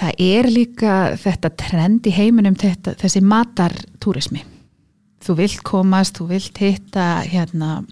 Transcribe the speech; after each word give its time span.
það 0.00 0.24
er 0.24 0.48
líka 0.50 0.96
þetta 1.20 1.52
trend 1.60 2.08
í 2.08 2.14
heiminum 2.14 2.56
þetta, 2.58 2.96
þessi 2.98 3.20
matartúrismi. 3.20 4.42
Þú 5.20 5.36
vilt 5.36 5.64
komast, 5.68 6.16
þú 6.16 6.30
vilt 6.32 6.60
hitta 6.62 7.08
hérna 7.28 7.82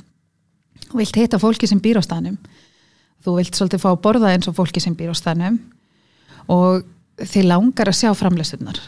þú 0.89 1.03
vilt 1.03 1.19
hitta 1.21 1.41
fólki 1.41 1.69
sem 1.69 1.81
býr 1.83 2.01
á 2.01 2.03
stanum 2.05 2.39
þú 3.25 3.39
vilt 3.39 3.59
svolítið 3.59 3.83
fá 3.83 3.91
að 3.93 4.03
borða 4.07 4.33
eins 4.33 4.49
og 4.51 4.57
fólki 4.57 4.83
sem 4.83 4.97
býr 4.97 5.13
á 5.13 5.17
stanum 5.19 5.59
og 6.53 6.87
þið 7.19 7.51
langar 7.51 7.91
að 7.91 8.01
sjá 8.01 8.13
framleysturnar 8.17 8.81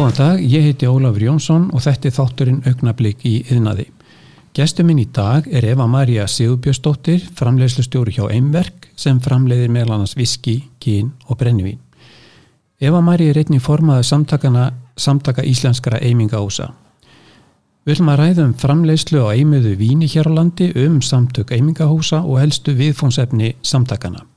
Góðan 0.00 0.16
dag, 0.16 0.38
ég 0.40 0.62
heiti 0.64 0.86
Ólafur 0.88 1.20
Jónsson 1.26 1.66
og 1.76 1.82
þetta 1.84 2.08
er 2.08 2.14
þátturinn 2.16 2.62
augnablík 2.64 3.24
í 3.28 3.32
yðnaði. 3.52 3.84
Gestur 4.56 4.86
minn 4.88 5.02
í 5.02 5.04
dag 5.12 5.44
er 5.52 5.66
Eva 5.74 5.84
Maria 5.92 6.24
Sigurbjörnsdóttir, 6.24 7.26
framleiðslustjóri 7.36 8.14
hjá 8.16 8.22
Eimverk 8.32 8.88
sem 8.96 9.20
framleiðir 9.20 9.68
meðal 9.68 9.98
annars 9.98 10.16
viski, 10.16 10.54
kín 10.80 11.12
og 11.28 11.36
brennivín. 11.42 11.76
Eva 12.80 13.04
Maria 13.04 13.34
er 13.34 13.42
einnig 13.42 13.60
formaður 13.60 14.08
samtaka 14.96 15.44
íslenskara 15.44 16.00
eimingaósa. 16.00 16.70
Við 17.84 17.98
viljum 17.98 18.12
að 18.14 18.20
ræða 18.22 18.48
um 18.48 18.58
framleiðslu 18.64 19.20
á 19.28 19.36
eimiðu 19.36 19.76
víni 19.84 20.08
hér 20.08 20.32
á 20.32 20.36
landi 20.40 20.72
um 20.80 21.02
samtök 21.04 21.52
eimingahósa 21.52 22.24
og 22.24 22.40
helstu 22.40 22.72
viðfónsefni 22.72 23.58
samtakana. 23.60 24.29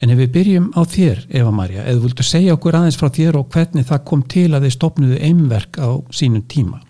En 0.00 0.08
ef 0.08 0.16
við 0.16 0.30
byrjum 0.32 0.70
á 0.72 0.80
þér, 0.88 1.18
Eva 1.28 1.50
Maria, 1.52 1.82
eða 1.84 2.00
viltu 2.06 2.24
segja 2.24 2.54
okkur 2.56 2.78
aðeins 2.78 2.96
frá 2.96 3.10
þér 3.12 3.36
og 3.42 3.50
hvernig 3.52 3.84
það 3.90 4.06
kom 4.08 4.22
til 4.32 4.46
að 4.56 4.64
þið 4.64 4.72
stopnuðu 4.72 5.18
einverk 5.26 5.76
á 5.76 5.90
sínum 6.16 6.44
tíma? 6.48 6.80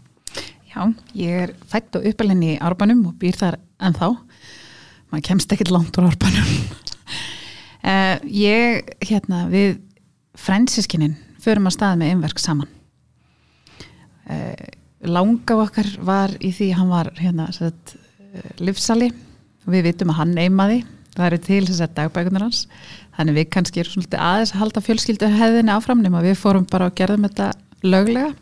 Já, 0.70 0.84
ég 1.18 1.40
er 1.48 1.52
fætt 1.66 1.98
og 1.98 2.06
uppalenni 2.06 2.52
í 2.54 2.60
Árbanum 2.62 3.00
og 3.10 3.16
býr 3.18 3.34
þar 3.40 3.56
ennþá. 3.82 4.12
Man 5.10 5.24
kemst 5.26 5.50
ekkert 5.50 5.72
langt 5.74 5.98
úr 5.98 6.06
Árbanum. 6.06 6.52
uh, 7.82 8.22
ég, 8.52 8.92
hérna, 9.02 9.42
við 9.50 9.80
frænsiskinin 10.38 11.18
förum 11.42 11.66
að 11.66 11.80
staða 11.80 11.98
með 11.98 12.14
einverk 12.14 12.38
saman. 12.38 12.70
Uh, 14.30 14.54
langa 15.10 15.58
okkar 15.64 15.90
var 16.06 16.38
í 16.38 16.54
því 16.54 16.70
hann 16.78 16.94
var 16.94 17.10
hérna, 17.18 17.50
uh, 17.50 18.48
livsali 18.62 19.10
og 19.66 19.74
við 19.74 19.88
vitum 19.90 20.14
að 20.14 20.22
hann 20.22 20.38
eimaði 20.38 20.80
það 21.16 21.26
eru 21.26 21.40
til 21.46 21.60
þess 21.66 21.84
að 21.84 21.96
dagbækunar 21.98 22.46
hans. 22.46 22.62
Þannig 23.16 23.38
við 23.38 23.50
kannski 23.56 23.82
erum 23.82 23.94
svolítið 23.96 24.24
aðeins 24.26 24.54
að 24.54 24.62
halda 24.62 24.84
fjölskyldu 24.86 25.30
hefðinni 25.34 25.74
áfram 25.74 26.04
nema 26.04 26.22
við 26.24 26.38
fórum 26.40 26.66
bara 26.70 26.88
og 26.90 26.96
gerðum 26.98 27.26
þetta 27.28 27.50
löglega. 27.84 28.32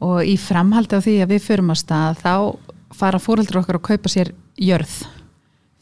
Og 0.00 0.24
í 0.24 0.36
framhaldi 0.40 0.96
á 0.96 1.04
því 1.04 1.16
að 1.24 1.32
við 1.34 1.46
förum 1.46 1.72
á 1.72 1.76
stað 1.76 2.22
þá 2.22 2.34
fara 2.96 3.20
fóröldur 3.20 3.60
okkar 3.60 3.78
að 3.78 3.86
kaupa 3.90 4.12
sér 4.12 4.32
jörð 4.60 4.94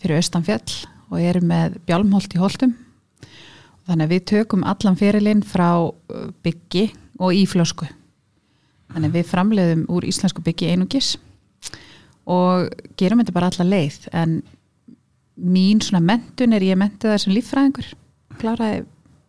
fyrir 0.02 0.18
austanfjall 0.18 0.74
og 1.08 1.22
erum 1.22 1.48
með 1.50 1.78
bjálmholt 1.88 2.34
í 2.34 2.42
holtum. 2.42 2.74
Þannig 3.88 4.04
að 4.04 4.12
við 4.12 4.26
tökum 4.28 4.66
allan 4.68 4.98
fyrirlinn 5.00 5.46
frá 5.46 5.70
uh, 5.80 6.28
byggi 6.44 6.90
og 7.18 7.32
í 7.34 7.46
flösku. 7.48 7.88
Þannig 8.92 9.10
að 9.10 9.16
við 9.16 9.30
framleiðum 9.30 9.86
úr 9.92 10.06
íslensku 10.08 10.44
byggi 10.44 10.70
einugis 10.72 11.14
og 12.28 12.68
gerum 13.00 13.22
þetta 13.22 13.36
bara 13.36 13.50
alla 13.52 13.68
leið. 13.68 14.08
En 14.12 14.38
mín 15.38 15.82
svona 15.84 16.02
mentun 16.04 16.56
er 16.56 16.64
ég 16.66 16.78
mentið 16.78 17.12
það 17.12 17.22
sem 17.22 17.34
líffræðingur 17.36 17.92
kláraði 18.38 18.82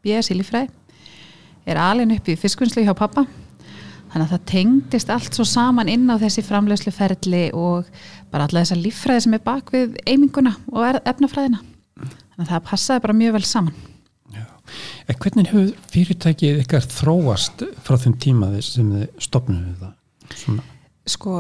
BS 0.06 0.32
í 0.34 0.40
líffræði 0.40 0.70
er 1.70 1.80
alin 1.82 2.16
upp 2.16 2.30
í 2.30 2.38
fiskvinnslu 2.40 2.86
hjá 2.86 2.96
pappa 2.98 3.26
þannig 4.10 4.26
að 4.26 4.32
það 4.34 4.48
tengdist 4.50 5.12
allt 5.14 5.38
svo 5.38 5.46
saman 5.46 5.92
inn 5.92 6.10
á 6.10 6.18
þessi 6.22 6.44
framlegslu 6.46 6.94
ferli 6.96 7.44
og 7.54 7.90
bara 8.32 8.48
alla 8.48 8.64
þessa 8.64 8.80
líffræði 8.80 9.26
sem 9.26 9.38
er 9.38 9.46
bak 9.46 9.70
við 9.76 10.00
eiminguna 10.10 10.56
og 10.74 11.00
efnafræðina 11.04 11.62
þannig 12.00 12.48
að 12.48 12.52
það 12.54 12.68
passaði 12.72 13.06
bara 13.06 13.20
mjög 13.22 13.38
vel 13.38 13.46
saman 13.46 13.78
Já. 14.34 14.46
En 15.10 15.18
hvernig 15.18 15.50
hefur 15.50 15.70
fyrirtækið 15.94 16.60
ykkar 16.64 16.86
þróast 16.86 17.64
frá 17.86 17.98
þeim 18.02 18.18
tíma 18.22 18.52
sem 18.62 18.92
þið 18.94 19.08
stopnum 19.26 19.64
við 19.66 19.80
það? 19.84 19.96
Svona. 20.38 20.66
Sko, 21.10 21.40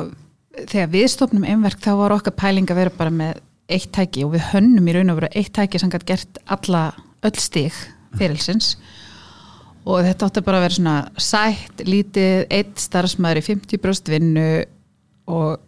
þegar 0.64 0.90
við 0.96 1.06
stopnum 1.14 1.46
einverk 1.46 1.84
þá 1.84 1.92
var 2.00 2.16
okkar 2.18 2.34
pæling 2.40 2.70
að 2.74 2.82
vera 2.82 2.96
bara 2.98 3.14
með 3.14 3.44
eitt 3.70 3.92
tæki 3.96 4.26
og 4.26 4.34
við 4.36 4.50
hönnum 4.54 4.90
í 4.90 4.96
raun 4.96 5.14
og 5.14 5.22
veru 5.22 5.32
eitt 5.38 5.54
tæki 5.56 5.82
sem 5.82 5.92
gæti 5.94 6.12
gert 6.14 6.42
alla 6.50 6.90
öll 7.26 7.38
stig 7.40 7.76
fyrirlsins 8.18 8.76
og 9.90 10.04
þetta 10.06 10.28
átti 10.28 10.44
bara 10.46 10.60
að 10.60 10.66
vera 10.66 10.76
svona 10.76 10.96
sætt, 11.22 11.84
lítið, 11.88 12.44
eitt 12.54 12.82
starfsmæður 12.82 13.42
í 13.42 13.46
50% 13.48 14.12
vinnu 14.14 14.48
og 15.30 15.62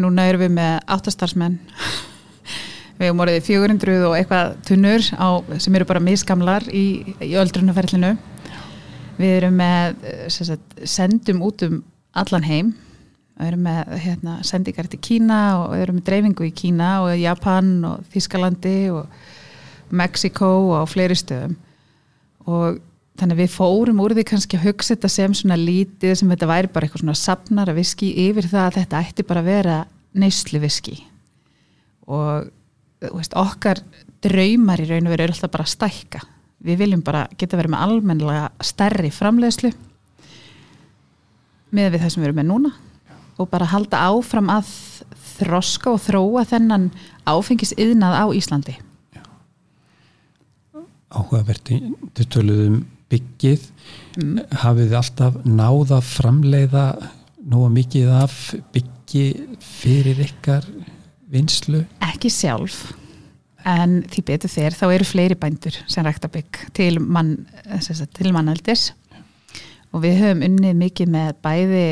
núna 0.00 0.28
erum 0.30 0.44
við 0.44 0.52
með 0.54 0.76
8 0.94 1.14
starfsmenn. 1.16 1.58
Við 3.00 3.08
hefum 3.08 3.22
orðið 3.24 3.46
400 3.46 3.94
og 4.06 4.14
eitthvað 4.18 4.50
tunnur 4.68 5.06
á, 5.16 5.28
sem 5.56 5.76
eru 5.76 5.88
bara 5.88 6.02
misgamlar 6.04 6.66
í, 6.68 6.84
í 7.24 7.32
öldrunarferlinu. 7.40 8.12
Við 9.20 9.32
erum 9.38 9.56
með 9.56 10.04
sagt, 10.32 10.76
sendum 10.84 11.40
út 11.44 11.64
um 11.66 11.80
allan 12.16 12.44
heim 12.44 12.74
við 13.40 13.48
erum 13.48 13.64
með 13.64 13.94
hérna, 14.04 14.36
sendingar 14.44 14.88
til 14.90 15.00
Kína 15.00 15.40
og 15.62 15.74
erum 15.78 15.98
með 15.98 16.06
dreifingu 16.10 16.46
í 16.46 16.54
Kína 16.56 16.90
og 17.06 17.16
Japan 17.16 17.72
og 17.88 18.06
Þískalandi 18.12 18.78
og 18.92 19.92
Mexiko 19.96 20.50
og 20.76 20.88
fleiri 20.92 21.16
stöðum. 21.18 21.56
Og 22.46 22.80
þannig 23.20 23.36
að 23.36 23.42
við 23.42 23.54
fórum 23.54 24.02
úr 24.04 24.14
því 24.16 24.26
kannski 24.28 24.58
að 24.58 24.66
hugsa 24.68 24.94
þetta 24.94 25.10
sem 25.12 25.36
svona 25.36 25.58
lítið 25.60 26.14
sem 26.20 26.30
þetta 26.32 26.50
væri 26.50 26.72
bara 26.72 26.86
eitthvað 26.86 27.04
svona 27.04 27.20
sapnara 27.20 27.76
viski 27.76 28.10
yfir 28.28 28.48
það 28.48 28.66
að 28.66 28.76
þetta 28.78 29.00
ætti 29.04 29.26
bara 29.28 29.42
að 29.42 29.50
vera 29.50 29.78
neyslu 30.20 30.60
viski 30.62 30.96
og 32.10 32.48
veist, 33.00 33.36
okkar 33.38 33.82
draumar 34.24 34.80
í 34.82 34.88
raun 34.88 35.06
og 35.06 35.14
veru 35.14 35.26
er 35.26 35.32
alltaf 35.32 35.52
bara 35.52 35.66
að 35.66 35.74
stækka. 35.76 36.22
Við 36.64 36.80
viljum 36.82 37.04
bara 37.04 37.24
geta 37.40 37.56
verið 37.56 37.72
með 37.72 37.84
almenlega 37.86 38.48
stærri 38.66 39.12
framleiðslu 39.14 39.70
með 41.76 41.92
við 41.94 42.02
það 42.02 42.12
sem 42.12 42.22
við 42.22 42.28
erum 42.28 42.40
með 42.40 42.48
núna 42.50 42.72
og 43.40 43.50
bara 43.52 43.70
halda 43.72 44.04
áfram 44.10 44.52
að 44.52 44.70
þroska 45.40 45.94
og 45.94 46.02
þróa 46.04 46.44
þennan 46.50 46.90
áfengis 47.28 47.72
yðnað 47.80 48.16
á 48.20 48.24
Íslandi. 48.36 48.76
Áhugaverti 51.10 51.80
til 52.14 52.26
töluðum 52.30 52.82
byggið. 53.10 53.64
Mm. 54.20 54.38
hafið 54.62 54.94
alltaf 54.98 55.36
náða 55.46 56.00
framleiða 56.02 56.84
nóga 57.50 57.70
mikið 57.74 58.08
af 58.20 58.34
byggi 58.74 59.24
fyrir 59.62 60.18
ykkar 60.24 60.66
vinslu? 61.30 61.84
Ekki 62.04 62.30
sjálf 62.32 62.88
en 63.68 64.00
því 64.10 64.24
betur 64.30 64.52
þér 64.52 64.76
þá 64.76 64.84
eru 64.88 65.06
fleiri 65.06 65.36
bændur 65.38 65.76
sem 65.90 66.06
rækta 66.06 66.30
bygg 66.32 66.62
til, 66.76 66.98
mann, 67.00 67.36
til 68.16 68.32
mannaldis 68.34 68.90
og 69.92 70.04
við 70.04 70.20
höfum 70.22 70.44
unnið 70.48 70.78
mikið 70.80 71.12
með 71.14 71.30
bæði 71.44 71.84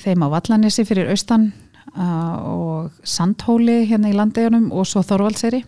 þeim 0.00 0.24
á 0.24 0.28
Vallanessi 0.32 0.84
fyrir 0.88 1.10
austan 1.12 1.50
uh, 1.96 2.36
og 2.46 3.06
Sandhóli 3.06 3.82
hérna 3.90 4.12
í 4.12 4.16
landegjunum 4.16 4.70
og 4.72 4.88
svo 4.88 5.04
Þorvaldseri 5.06 5.62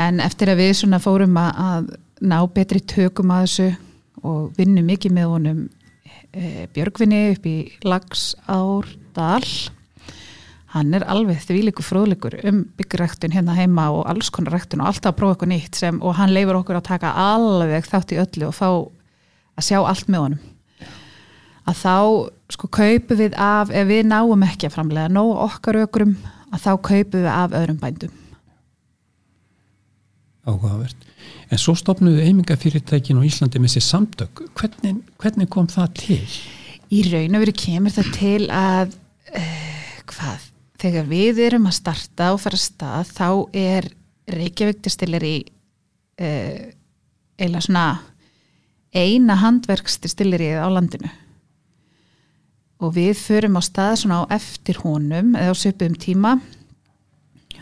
en 0.00 0.22
eftir 0.24 0.52
að 0.52 0.62
við 0.62 0.72
svona 0.80 1.00
fórum 1.02 1.36
að 1.40 1.92
ná 2.20 2.38
betri 2.52 2.80
tökum 2.80 3.32
að 3.34 3.44
þessu 3.46 3.68
og 4.26 4.56
vinnum 4.56 4.88
mikið 4.88 5.14
með 5.16 5.28
honum 5.32 5.60
e, 6.32 6.66
Björgvinni 6.74 7.20
upp 7.34 7.46
í 7.48 7.56
Lags 7.88 8.34
Árdal 8.44 9.44
hann 10.74 10.94
er 10.94 11.06
alveg 11.10 11.40
þvíliku 11.42 11.82
fróðlikur 11.84 12.36
um 12.46 12.62
byggræktun 12.78 13.34
hérna 13.34 13.56
heima 13.58 13.88
og 13.94 14.04
alls 14.10 14.30
konar 14.34 14.58
ræktun 14.58 14.84
og 14.84 14.92
alltaf 14.92 15.14
að 15.14 15.18
prófa 15.18 15.34
eitthvað 15.34 15.52
nýtt 15.54 15.80
sem, 15.80 15.98
og 16.02 16.16
hann 16.20 16.34
leifur 16.34 16.60
okkur 16.60 16.78
að 16.78 16.88
taka 16.92 17.14
alveg 17.18 17.88
þátt 17.88 18.14
í 18.14 18.20
öllu 18.22 18.50
og 18.50 18.56
fá 18.56 18.68
að 18.70 19.66
sjá 19.66 19.80
allt 19.80 20.12
með 20.12 20.24
honum. 20.26 20.44
Að 21.68 21.80
þá 21.80 21.94
sko 22.54 22.70
kaupum 22.72 23.18
við 23.20 23.36
af, 23.38 23.70
ef 23.70 23.86
við 23.88 24.08
náum 24.10 24.46
ekki 24.46 24.68
að 24.68 24.76
framlega 24.76 25.12
nóg 25.12 25.32
okkar 25.46 25.80
ökrum, 25.84 26.16
að 26.50 26.64
þá 26.64 26.72
kaupum 26.88 27.22
við 27.22 27.30
af 27.32 27.54
öðrum 27.58 27.78
bændum. 27.80 28.16
Áhugavert. 30.48 31.06
En 31.50 31.60
svo 31.60 31.74
stopnuðu 31.78 32.22
eimingafyrirtækin 32.24 33.20
á 33.20 33.26
Íslandi 33.26 33.60
með 33.60 33.74
sér 33.76 33.86
samtök, 33.86 34.44
hvernig, 34.58 35.02
hvernig 35.20 35.50
kom 35.52 35.68
það 35.70 35.94
til? 36.00 36.20
Í 36.90 37.04
raun 37.10 37.36
og 37.36 37.44
veru 37.44 37.54
kemur 37.60 37.94
það 37.94 38.12
til 38.16 38.42
að 38.54 38.94
uh, 39.36 39.94
hvað, 40.10 40.46
þegar 40.80 41.08
við 41.10 41.42
erum 41.46 41.68
að 41.70 41.78
starta 41.78 42.30
og 42.34 42.42
fara 42.42 42.58
að 42.58 42.66
stað 42.66 43.14
þá 43.14 43.28
er 43.60 43.90
Reykjavík 44.30 44.84
distillir 44.86 45.26
í 45.26 45.36
uh, 45.42 46.24
eh, 46.24 46.70
eila 47.40 47.62
svona 47.64 47.86
eina 48.94 49.36
handverksdistillir 49.38 50.42
í 50.44 50.54
á 50.58 50.66
landinu 50.70 51.10
og 52.80 52.94
við 52.96 53.12
förum 53.20 53.58
á 53.60 53.62
stað 53.64 53.98
svona 54.02 54.22
á 54.24 54.32
eftir 54.36 54.80
honum 54.84 55.34
eða 55.36 55.52
á 55.52 55.56
söpum 55.56 55.94
tíma. 56.00 56.38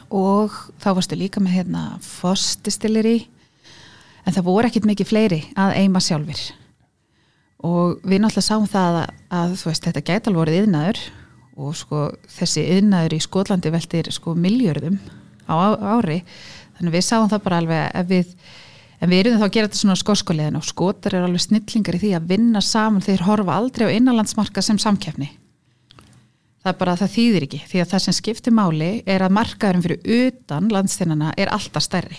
Og 0.09 0.55
þá 0.81 0.89
varstu 0.97 1.19
líka 1.19 1.43
með 1.43 1.59
hérna 1.59 1.83
fostistilleri 2.01 3.27
en 4.25 4.33
það 4.33 4.47
voru 4.47 4.71
ekkit 4.71 4.89
mikið 4.89 5.11
fleiri 5.11 5.43
að 5.59 5.77
eima 5.83 6.01
sjálfur 6.01 6.47
og 7.65 8.05
við 8.07 8.23
náttúrulega 8.23 8.47
sáum 8.47 8.67
það 8.71 9.01
að, 9.01 9.15
að 9.35 9.55
veist, 9.67 9.87
þetta 9.87 10.03
gæti 10.07 10.31
alveg 10.31 10.41
vorið 10.43 10.59
yðnaður 10.63 11.01
og 11.59 11.75
sko 11.75 12.03
þessi 12.31 12.65
yðnaður 12.77 13.17
í 13.17 13.21
Skotlandi 13.25 13.73
veldir 13.75 14.11
sko 14.15 14.35
miljörðum 14.39 14.99
á 15.51 15.75
ári. 15.99 16.21
Þannig 16.79 16.95
við 16.95 17.07
sáum 17.09 17.31
það 17.31 17.45
bara 17.49 17.61
alveg 17.63 17.97
ef 17.99 18.09
við, 18.13 18.35
en 18.99 19.11
við 19.11 19.21
erum 19.21 19.41
þá 19.41 19.47
að 19.49 19.53
gera 19.57 19.69
þetta 19.69 19.83
svona 19.83 19.99
skóskulegin 20.03 20.59
og 20.59 20.67
skotar 20.67 21.15
er 21.15 21.27
alveg 21.27 21.45
snillingar 21.47 21.99
í 21.99 22.03
því 22.05 22.15
að 22.19 22.31
vinna 22.33 22.63
saman 22.65 23.05
þeir 23.05 23.27
horfa 23.29 23.59
aldrei 23.59 23.91
á 23.91 23.97
innanlandsmarka 23.97 24.65
sem 24.65 24.81
samkefni 24.83 25.31
það 26.69 26.75
er 26.75 26.79
bara 26.79 26.95
að 26.95 27.03
það 27.03 27.13
þýðir 27.17 27.47
ekki 27.47 27.61
því 27.71 27.83
að 27.83 27.91
það 27.93 28.05
sem 28.05 28.17
skiptir 28.19 28.55
máli 28.55 28.91
er 29.09 29.25
að 29.25 29.35
markaðurum 29.39 29.85
fyrir 29.85 30.17
utan 30.29 30.71
landsteinana 30.73 31.35
er 31.39 31.53
alltaf 31.55 31.85
stærri. 31.85 32.19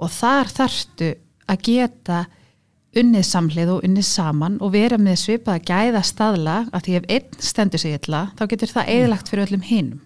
Og 0.00 0.12
þar 0.14 0.52
þarftu 0.54 1.10
að 1.50 1.64
geta 1.66 2.20
unnið 3.00 3.26
samlið 3.26 3.72
og 3.74 3.84
unnið 3.86 4.06
saman 4.08 4.58
og 4.64 4.72
vera 4.74 4.98
með 4.98 5.20
svipaða 5.24 5.62
gæða 5.68 6.04
staðla 6.06 6.56
að 6.72 6.86
því 6.86 6.96
ef 6.98 7.10
einn 7.16 7.42
stendur 7.50 7.82
sig 7.82 7.98
illa 7.98 8.22
þá 8.38 8.46
getur 8.50 8.72
það 8.72 8.94
eðlagt 8.96 9.30
fyrir 9.30 9.46
öllum 9.46 9.66
hinnum. 9.66 10.00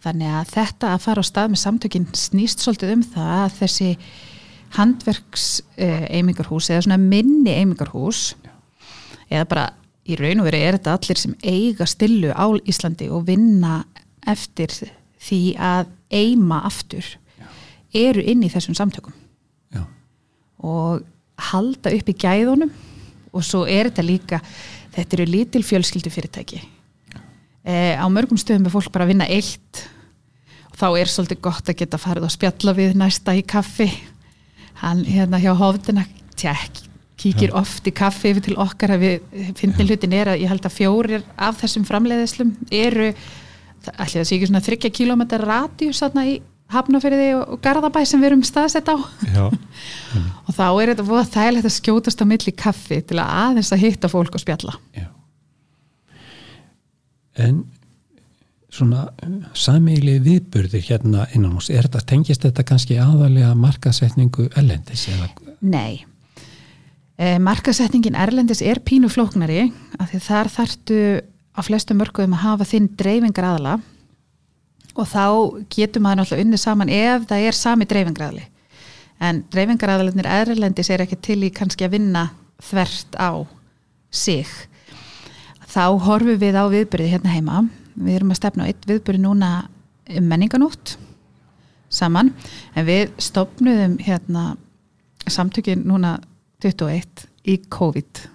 Þannig 0.00 0.32
að 0.32 0.52
þetta 0.54 0.92
að 0.94 1.02
fara 1.04 1.24
á 1.24 1.28
stað 1.28 1.50
með 1.52 1.60
samtökinn 1.60 2.06
snýst 2.16 2.62
svolítið 2.64 2.94
um 2.94 3.02
það 3.04 3.32
að 3.36 3.56
þessi 3.58 3.88
handverks 4.78 5.48
eimingarhús 5.76 6.70
eða 6.70 6.86
svona 6.86 7.00
minni 7.02 7.52
eimingarhús 7.52 8.22
eða 9.28 9.44
bara 9.50 9.66
í 10.08 10.16
raun 10.18 10.40
og 10.42 10.48
veri 10.48 10.62
er 10.64 10.78
þetta 10.78 10.96
allir 10.96 11.20
sem 11.20 11.34
eiga 11.44 11.86
stillu 11.88 12.32
á 12.32 12.46
Íslandi 12.64 13.10
og 13.12 13.26
vinna 13.28 13.82
eftir 14.30 14.72
því 15.20 15.42
að 15.60 15.92
eima 16.16 16.62
aftur 16.68 17.06
eru 17.96 18.22
inn 18.22 18.44
í 18.46 18.50
þessum 18.50 18.76
samtökum. 18.78 19.14
Já. 19.74 19.84
og 20.62 21.04
halda 21.50 21.92
upp 21.96 22.08
í 22.10 22.16
gæðunum 22.20 22.72
og 23.30 23.44
svo 23.46 23.62
er 23.68 23.90
þetta 23.90 24.04
líka 24.04 24.40
þetta 24.94 25.16
eru 25.16 25.26
lítil 25.30 25.62
fjölskyldu 25.66 26.10
fyrirtæki 26.12 26.60
e, 27.70 27.94
á 27.94 28.06
mörgum 28.10 28.40
stöðum 28.40 28.66
er 28.66 28.74
fólk 28.74 28.90
bara 28.92 29.06
að 29.06 29.14
vinna 29.14 29.30
eitt. 29.30 29.84
Og 30.72 30.78
þá 30.80 30.86
er 30.90 31.12
svolítið 31.12 31.42
gott 31.46 31.70
að 31.70 31.80
geta 31.82 32.00
farið 32.00 32.26
og 32.26 32.34
spjalla 32.34 32.76
við 32.76 32.98
næsta 32.98 33.36
í 33.38 33.44
kaffi. 33.46 33.88
Hann 34.82 35.04
hérna 35.06 35.40
hjá 35.42 35.52
hófdina 35.54 36.06
tjekk 36.34 36.86
kíkir 37.20 37.52
oft 37.56 37.88
í 37.88 37.92
kaffi 37.92 38.32
yfir 38.32 38.46
til 38.46 38.56
okkar 38.60 38.94
að 38.94 39.02
við 39.04 39.42
finnum 39.58 39.88
hlutin 39.88 40.14
er 40.16 40.32
að 40.32 40.44
ég 40.44 40.48
held 40.52 40.64
að 40.64 40.76
fjórir 40.76 41.26
af 41.36 41.58
þessum 41.60 41.84
framleiðislum 41.88 42.54
eru 42.72 43.10
allir 43.96 44.20
það 44.20 44.28
sé 44.28 44.36
ekki 44.36 44.48
svona 44.48 44.64
þryggja 44.64 44.92
kílómetrar 44.96 45.46
radíus 45.48 46.02
í 46.24 46.40
Hafnafyrði 46.70 47.32
og 47.34 47.56
Garðabæ 47.64 48.04
sem 48.06 48.20
við 48.22 48.28
erum 48.28 48.42
staðsett 48.46 48.86
á. 48.86 48.94
Já, 49.34 49.46
og 50.46 50.52
þá 50.54 50.66
er 50.68 50.92
þetta 50.92 51.06
að 51.18 51.32
þægilegt 51.34 51.66
að 51.66 51.74
skjótast 51.74 52.22
á 52.22 52.30
milli 52.30 52.52
kaffi 52.54 53.00
til 53.02 53.18
að 53.18 53.32
aðeins 53.40 53.72
að 53.74 53.82
hitta 53.82 54.10
fólk 54.12 54.38
og 54.38 54.44
spjalla. 54.44 54.76
Já. 54.94 55.08
En 57.38 57.64
svona 58.70 59.08
samíli 59.58 60.18
viðburðir 60.22 60.84
hérna 60.86 61.26
innan 61.34 61.56
hús, 61.56 61.70
er 61.70 61.88
þetta, 61.88 62.04
tengist 62.12 62.44
þetta 62.46 62.64
kannski 62.66 62.98
aðalega 63.02 63.50
markasetningu 63.58 64.46
erlendis? 64.54 65.08
Nei. 65.60 66.04
E, 67.18 67.38
markasetningin 67.42 68.18
erlendis 68.18 68.62
er 68.62 68.82
pínu 68.86 69.10
flóknari 69.12 69.66
af 69.98 70.12
því 70.12 70.22
þar 70.26 70.52
þartu 70.54 71.00
á 71.50 71.60
flestu 71.66 71.96
mörgum 71.98 72.36
að 72.36 72.44
hafa 72.46 72.68
þinn 72.70 72.88
dreifingar 72.98 73.50
aðala 73.50 73.80
og 74.94 75.06
þá 75.08 75.24
getur 75.72 76.02
maður 76.02 76.22
náttúrulega 76.22 76.46
unni 76.46 76.60
saman 76.60 76.92
ef 76.94 77.26
það 77.30 77.46
er 77.48 77.58
sami 77.58 77.86
dreifingraðli 77.90 78.46
en 79.20 79.42
dreifingraðalinir 79.52 80.28
erlendis 80.30 80.90
er 80.90 81.04
ekki 81.04 81.18
til 81.20 81.40
í 81.44 81.52
kannski 81.54 81.86
að 81.86 81.98
vinna 81.98 82.24
þvert 82.70 83.18
á 83.20 83.44
sig 84.10 84.48
þá 85.70 85.84
horfum 86.06 86.40
við 86.40 86.58
á 86.58 86.64
viðbyrði 86.72 87.12
hérna 87.14 87.34
heima. 87.34 87.62
Við 87.94 88.18
erum 88.18 88.34
að 88.34 88.40
stefna 88.40 88.66
á 88.66 88.70
eitt 88.70 88.88
viðbyrði 88.88 89.22
núna 89.22 89.52
um 90.10 90.26
menninganótt 90.26 90.96
saman 91.90 92.32
en 92.78 92.86
við 92.86 93.10
stopnuðum 93.22 93.96
hérna 94.02 94.54
samtökin 95.30 95.84
núna 95.86 96.18
21 96.62 97.26
í 97.48 97.56
COVID. 97.70 98.26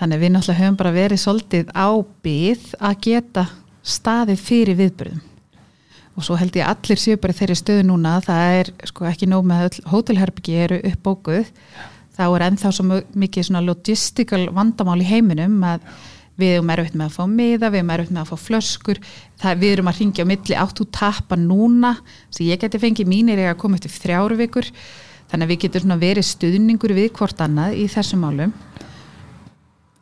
Þannig 0.00 0.22
við 0.22 0.32
náttúrulega 0.34 0.62
höfum 0.62 0.78
bara 0.80 0.94
verið 0.94 1.20
svolítið 1.22 1.68
á 1.76 1.88
byð 2.24 2.72
að 2.80 3.02
geta 3.06 3.44
staðið 3.82 4.42
fyrir 4.42 4.78
viðbyrðum 4.80 5.28
og 6.12 6.26
svo 6.26 6.36
held 6.36 6.56
ég 6.58 6.66
að 6.66 6.74
allir 6.74 7.00
séu 7.00 7.18
bara 7.20 7.36
þeirri 7.36 7.56
stöðu 7.56 7.84
núna 7.88 8.18
það 8.24 8.56
er 8.58 8.70
sko 8.90 9.06
ekki 9.08 9.28
nóg 9.30 9.46
með 9.48 9.78
hótelherbyggi 9.88 10.56
eru 10.60 10.80
uppbókuð. 10.90 11.48
Þá 12.12 12.24
er 12.26 12.44
ennþá 12.50 12.72
svo 12.76 12.98
mikið 13.16 13.46
svona 13.48 13.62
logistical 13.64 14.42
vandamál 14.52 14.98
í 15.00 15.08
heiminum 15.08 15.62
að 15.64 15.86
við 16.42 16.56
erum 16.56 16.72
erfitt 16.74 16.96
með 16.98 17.08
að 17.08 17.16
fá 17.16 17.24
miða, 17.30 17.70
við 17.70 17.80
erum 17.80 17.92
erfitt 17.94 18.12
með 18.12 18.22
að 18.22 18.30
fá 18.32 18.46
flöskur, 18.46 19.00
það, 19.40 19.62
við 19.62 19.74
erum 19.76 19.90
að 19.90 20.00
ringja 20.00 20.26
á 20.26 20.30
milli 20.30 20.58
áttu 20.58 20.86
tappa 20.92 21.38
núna? 21.38 21.92
Sem 22.34 22.48
ég 22.48 22.60
geti 22.62 22.80
fengið 22.82 23.10
mínir 23.10 23.42
að 23.46 23.56
koma 23.62 23.78
eftir 23.78 23.94
þrjáru 23.94 24.38
vikur, 24.40 24.68
þannig 25.30 25.46
að 25.46 25.54
við 25.54 25.62
getum 25.64 25.96
verið 26.02 26.28
stuðningur 26.28 26.96
við 26.98 27.08
hvort 27.16 27.40
annað 27.44 27.78
í 27.80 27.86
þessum 27.92 28.26
málum. 28.26 28.52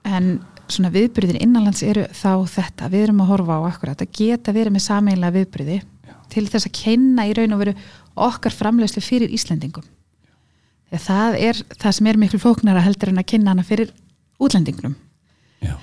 En 0.08 0.32
svona 0.70 0.90
viðbyrðin 0.94 1.40
innanlands 1.44 1.84
eru 1.86 2.08
þá 2.14 2.46
þetta, 2.48 2.90
við 2.90 3.06
erum 3.06 3.22
að 3.24 3.32
horfa 3.34 3.60
á 3.60 3.60
akkurat 3.70 4.02
að 4.02 4.12
geta 4.16 4.54
verið 4.54 4.74
með 4.76 4.86
sameinlega 4.86 5.36
viðbyrði 5.38 5.80
til 6.30 6.44
þess 6.46 6.68
að 6.68 6.76
kenna 6.78 7.26
í 7.26 7.32
raun 7.34 7.56
og 7.56 7.64
veru 7.64 7.78
okkar 8.14 8.54
framlegslu 8.54 9.02
fyrir 9.02 9.32
Íslandingum 9.34 9.86
það 10.98 11.36
er 11.38 11.60
það 11.78 11.94
sem 11.96 12.08
er 12.10 12.18
miklu 12.18 12.40
fóknara 12.42 12.82
heldur 12.82 13.12
en 13.12 13.22
að 13.22 13.28
kenna 13.30 13.52
hana 13.52 13.62
fyrir 13.66 13.92
útlendingnum. 14.40 14.96
Já. 15.62 15.76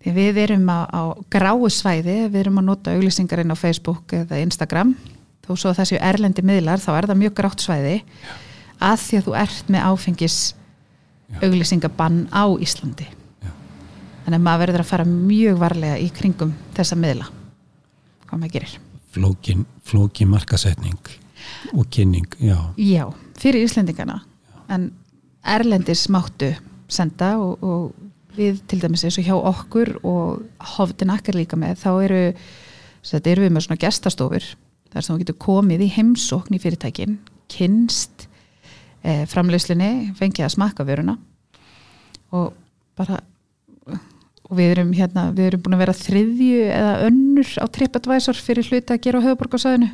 Því 0.00 0.14
við 0.16 0.40
erum 0.44 0.68
á, 0.72 0.78
á 0.88 1.02
gráu 1.32 1.68
svæði 1.72 2.16
við 2.28 2.38
erum 2.44 2.60
að 2.62 2.68
nota 2.70 2.94
auglýsingarinn 2.96 3.52
á 3.52 3.56
Facebook 3.58 4.14
eða 4.16 4.40
Instagram 4.40 4.94
þó 5.44 5.52
svo 5.54 5.72
að 5.72 5.80
það 5.80 5.90
séu 5.90 6.00
erlendi 6.10 6.44
miðlar 6.46 6.82
þá 6.82 6.90
er 6.96 7.10
það 7.10 7.20
mjög 7.24 7.36
grátt 7.40 7.64
svæði 7.64 7.96
Já. 8.00 8.34
að 8.90 9.00
því 9.04 9.20
að 9.20 9.26
þú 9.26 9.36
ert 9.42 9.72
með 9.74 9.88
áfengis 9.90 10.38
auglýsingabann 11.40 12.20
á 12.32 12.44
Íslandi 12.64 13.08
Já. 13.08 13.50
þannig 14.24 14.38
að 14.38 14.46
maður 14.46 14.64
verður 14.64 14.84
að 14.84 14.92
fara 14.92 15.08
mjög 15.10 15.60
varlega 15.60 15.98
í 16.00 16.08
kringum 16.16 16.54
þessa 16.78 16.98
miðla 17.00 17.28
hvað 18.26 18.38
maður 18.38 18.54
gerir 18.56 18.78
flókin, 19.10 19.66
flókin 19.84 20.30
markasetning 20.30 21.16
og 21.74 21.86
kynning, 21.90 22.26
já. 22.38 22.56
Já, 22.76 23.04
fyrir 23.40 23.64
Íslendingana, 23.66 24.20
já. 24.22 24.58
en 24.74 24.90
Erlendis 25.44 26.08
máttu 26.12 26.52
senda 26.90 27.38
og, 27.40 27.62
og 27.64 27.99
við 28.40 28.60
til 28.70 28.80
dæmis 28.82 29.04
eins 29.06 29.18
og 29.20 29.26
hjá 29.26 29.36
okkur 29.36 29.92
og 30.06 30.66
hofðin 30.76 31.12
akkar 31.14 31.38
líka 31.38 31.58
með, 31.60 31.78
þá 31.82 31.90
eru, 32.06 32.22
þetta 33.10 33.32
eru 33.34 33.46
við 33.46 33.54
með 33.54 33.66
svona 33.66 33.82
gestastofur, 33.84 34.46
þar 34.90 35.06
sem 35.06 35.14
þú 35.14 35.22
getur 35.24 35.40
komið 35.46 35.86
í 35.86 35.90
heimsókn 35.96 36.56
í 36.56 36.62
fyrirtækin, 36.62 37.18
kynst 37.50 38.26
eh, 39.04 39.26
framleyslunni, 39.30 40.14
fengið 40.18 40.46
að 40.46 40.54
smaka 40.56 40.86
vöruna 40.88 41.18
og 42.36 42.54
bara 42.98 43.20
og 44.50 44.58
við 44.58 44.72
erum, 44.74 44.90
hérna, 44.94 45.28
við 45.34 45.52
erum 45.52 45.62
búin 45.62 45.76
að 45.76 45.82
vera 45.84 45.94
þriðju 45.94 46.62
eða 46.74 46.94
önnur 47.06 47.52
á 47.62 47.64
TripAdvisor 47.70 48.40
fyrir 48.42 48.66
hluti 48.66 48.94
að 48.96 49.02
gera 49.04 49.22
á 49.22 49.26
höfuborgarsæðinu 49.28 49.90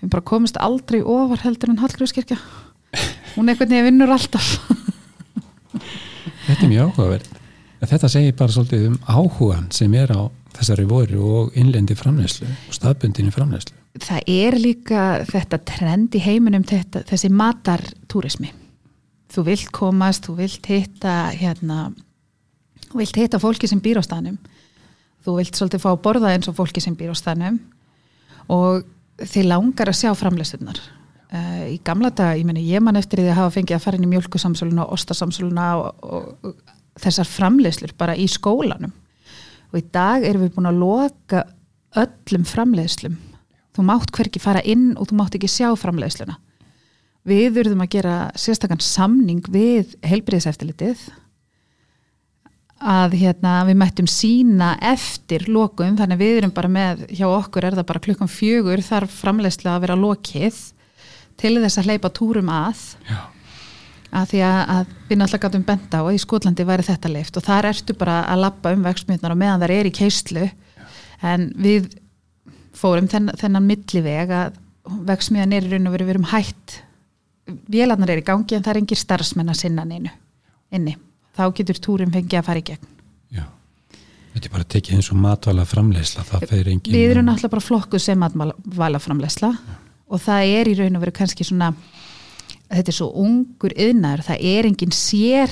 við 0.00 0.12
bara 0.14 0.26
komist 0.30 0.60
aldrei 0.62 1.00
ofar 1.02 1.42
heldur 1.44 1.72
en 1.72 1.80
Hallgrímskirkja. 1.82 2.38
Hún 3.34 3.50
er 3.50 3.54
einhvern 3.54 3.74
veginn 3.74 3.90
vinnur 3.90 4.14
alltaf. 4.14 4.54
Þetta 6.46 6.62
er 6.62 6.70
mjög 6.70 6.94
áhugaverð 6.94 7.39
þetta 7.80 8.12
segir 8.12 8.36
bara 8.36 8.52
svolítið 8.52 8.86
um 8.90 8.98
áhugan 9.08 9.70
sem 9.72 9.94
er 9.94 10.12
á 10.12 10.28
þessari 10.58 10.86
voru 10.90 11.22
og 11.40 11.56
innlendi 11.58 11.96
framlegslu 11.96 12.48
og 12.50 12.76
staðbundinni 12.76 13.32
framlegslu 13.34 13.76
Það 14.00 14.28
er 14.30 14.54
líka 14.60 15.04
þetta 15.26 15.58
trend 15.66 16.14
í 16.14 16.20
heiminum 16.22 16.62
þetta, 16.66 17.02
þessi 17.08 17.30
matartúrismi 17.32 18.52
þú 19.30 19.46
vilt 19.46 19.72
komast, 19.74 20.26
þú 20.26 20.36
vilt 20.42 20.68
hitta 20.70 21.16
hérna 21.34 21.90
Þú 22.90 22.98
vilt 22.98 23.18
hitta 23.20 23.38
fólki 23.38 23.68
sem 23.70 23.80
býr 23.82 24.00
á 24.00 24.04
stanum. 24.04 24.38
Þú 25.22 25.36
vilt 25.38 25.58
svolítið 25.58 25.82
fá 25.84 25.90
að 25.92 26.00
borða 26.02 26.32
eins 26.34 26.48
og 26.50 26.56
fólki 26.58 26.82
sem 26.82 26.96
býr 26.98 27.12
á 27.14 27.16
stanum 27.18 27.60
og 28.50 28.82
þið 29.20 29.46
langar 29.46 29.92
að 29.92 30.00
sjá 30.00 30.10
framleysturnar. 30.18 30.80
Uh, 31.30 31.38
eh, 31.38 31.66
í 31.76 31.78
gamla 31.86 32.10
dag, 32.10 32.34
ég 32.34 32.46
menna 32.48 32.62
ég 32.64 32.82
man 32.82 32.98
eftir 32.98 33.20
því 33.20 33.30
að 33.30 33.38
hafa 33.38 33.54
fengið 33.54 33.76
að 33.76 33.84
fara 33.84 34.00
inn 34.00 34.06
í 34.08 34.10
mjölkusamsöluna 34.10 34.86
og 34.86 34.96
ostasamsöluna 34.96 35.66
og, 35.78 36.00
og, 36.02 36.48
og 36.48 36.56
þessar 37.00 37.28
framleyslur 37.28 37.94
bara 37.98 38.16
í 38.16 38.26
skólanum. 38.30 38.92
Og 39.70 39.80
í 39.80 39.86
dag 39.94 40.24
erum 40.26 40.44
við 40.44 40.54
búin 40.56 40.70
að 40.70 40.80
loka 40.82 41.44
öllum 42.00 42.46
framleyslum. 42.46 43.16
Þú 43.76 43.86
mátt 43.86 44.12
hverki 44.14 44.42
fara 44.42 44.62
inn 44.66 44.92
og 44.98 45.10
þú 45.10 45.18
mátt 45.20 45.36
ekki 45.38 45.50
sjá 45.50 45.70
framleysluna. 45.78 46.36
Við 47.28 47.50
verðum 47.58 47.84
að 47.84 47.92
gera 47.94 48.14
sérstaklega 48.38 48.84
samning 48.84 49.44
við 49.52 49.94
heilbriðseftilitið 50.08 51.10
að 52.80 53.14
hérna, 53.20 53.58
við 53.68 53.76
mættum 53.76 54.06
sína 54.08 54.72
eftir 54.80 55.44
lokum, 55.52 55.98
þannig 55.98 56.16
að 56.16 56.22
við 56.24 56.38
erum 56.38 56.52
bara 56.56 56.70
með 56.72 57.02
hjá 57.12 57.26
okkur 57.28 57.66
er 57.68 57.76
það 57.76 57.88
bara 57.90 58.02
klukkan 58.06 58.30
fjögur 58.32 58.82
þarf 58.84 59.18
framlegslega 59.20 59.76
að 59.76 59.84
vera 59.84 59.98
lokið 60.00 60.60
til 61.40 61.52
þess 61.60 61.80
að 61.80 61.90
hleypa 61.90 62.12
túrum 62.16 62.48
að 62.52 62.80
já, 63.04 63.18
að 64.10 64.32
því 64.32 64.42
að, 64.42 64.60
að 64.74 64.92
við 65.08 65.18
náttúrulega 65.20 65.46
gætum 65.46 65.66
benda 65.68 66.00
á 66.00 66.02
að 66.02 66.16
í 66.16 66.20
Skotlandi 66.20 66.66
væri 66.66 66.86
þetta 66.86 67.12
leift 67.12 67.38
og 67.38 67.46
þar 67.46 67.68
ertu 67.70 67.96
bara 67.98 68.16
að 68.30 68.42
lappa 68.44 68.72
um 68.74 68.86
vegsmiðnar 68.86 69.34
og 69.34 69.40
meðan 69.40 69.62
þar 69.62 69.74
er 69.76 69.90
í 69.90 69.94
keislu. 69.94 70.46
En 71.20 71.50
við 71.60 71.90
fórum 72.76 73.10
þenn, 73.10 73.30
þennan 73.38 73.68
milliveg 73.68 74.32
að 74.34 74.58
vegsmiðan 75.06 75.54
er 75.54 75.68
í 75.68 75.74
raun 75.74 75.90
og 75.90 75.94
veru 75.94 76.08
við 76.08 76.16
erum 76.16 76.30
hætt. 76.32 76.80
Vélarnar 77.70 78.14
er 78.14 78.22
í 78.22 78.26
gangi 78.26 78.56
en 78.56 78.64
það 78.66 78.74
er 78.74 78.80
engir 78.82 79.00
starfsmenn 79.00 79.52
að 79.52 79.62
sinna 79.62 79.86
neinu 79.86 80.12
inni, 80.70 80.94
þá 81.34 81.44
getur 81.58 81.80
túrin 81.82 82.12
fengið 82.14 82.38
að 82.38 82.46
fara 82.46 82.62
í 82.62 82.66
gegn. 82.66 82.90
Já. 83.34 83.44
Þetta 84.34 84.46
er 84.46 84.54
bara 84.54 84.68
tekið 84.74 84.98
eins 84.98 85.10
og 85.10 85.18
matvala 85.18 85.64
framleysla 85.66 86.26
það 86.28 86.46
fer 86.50 86.70
engin 86.70 86.94
Við 86.94 87.14
erum 87.14 87.26
náttúrulega 87.26 87.54
bara 87.56 87.66
flokkuð 87.66 88.04
sem 88.04 88.22
matvælaframlegsla 88.22 89.50
og 90.10 90.22
það 90.22 90.52
er 90.58 90.70
í 90.70 90.76
raun 90.78 90.98
og 90.98 91.04
veru 91.04 91.16
kannski 91.18 91.46
svona 91.46 91.72
þetta 92.70 92.92
er 92.92 92.96
svo 92.96 93.10
ungur 93.18 93.74
yðnar, 93.74 94.22
það 94.26 94.44
er 94.52 94.68
engin 94.68 94.94
sér 94.94 95.50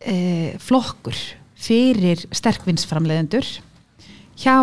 eh, 0.00 0.56
flokkur 0.62 1.18
fyrir 1.58 2.22
sterkvinnsframleðendur 2.32 3.46
hjá 4.38 4.56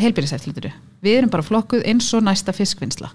heilbyrðisættildur 0.00 0.70
við 1.06 1.20
erum 1.20 1.32
bara 1.32 1.44
flokkuð 1.46 1.84
eins 1.88 2.08
og 2.16 2.24
næsta 2.26 2.54
fiskvinnsla. 2.56 3.10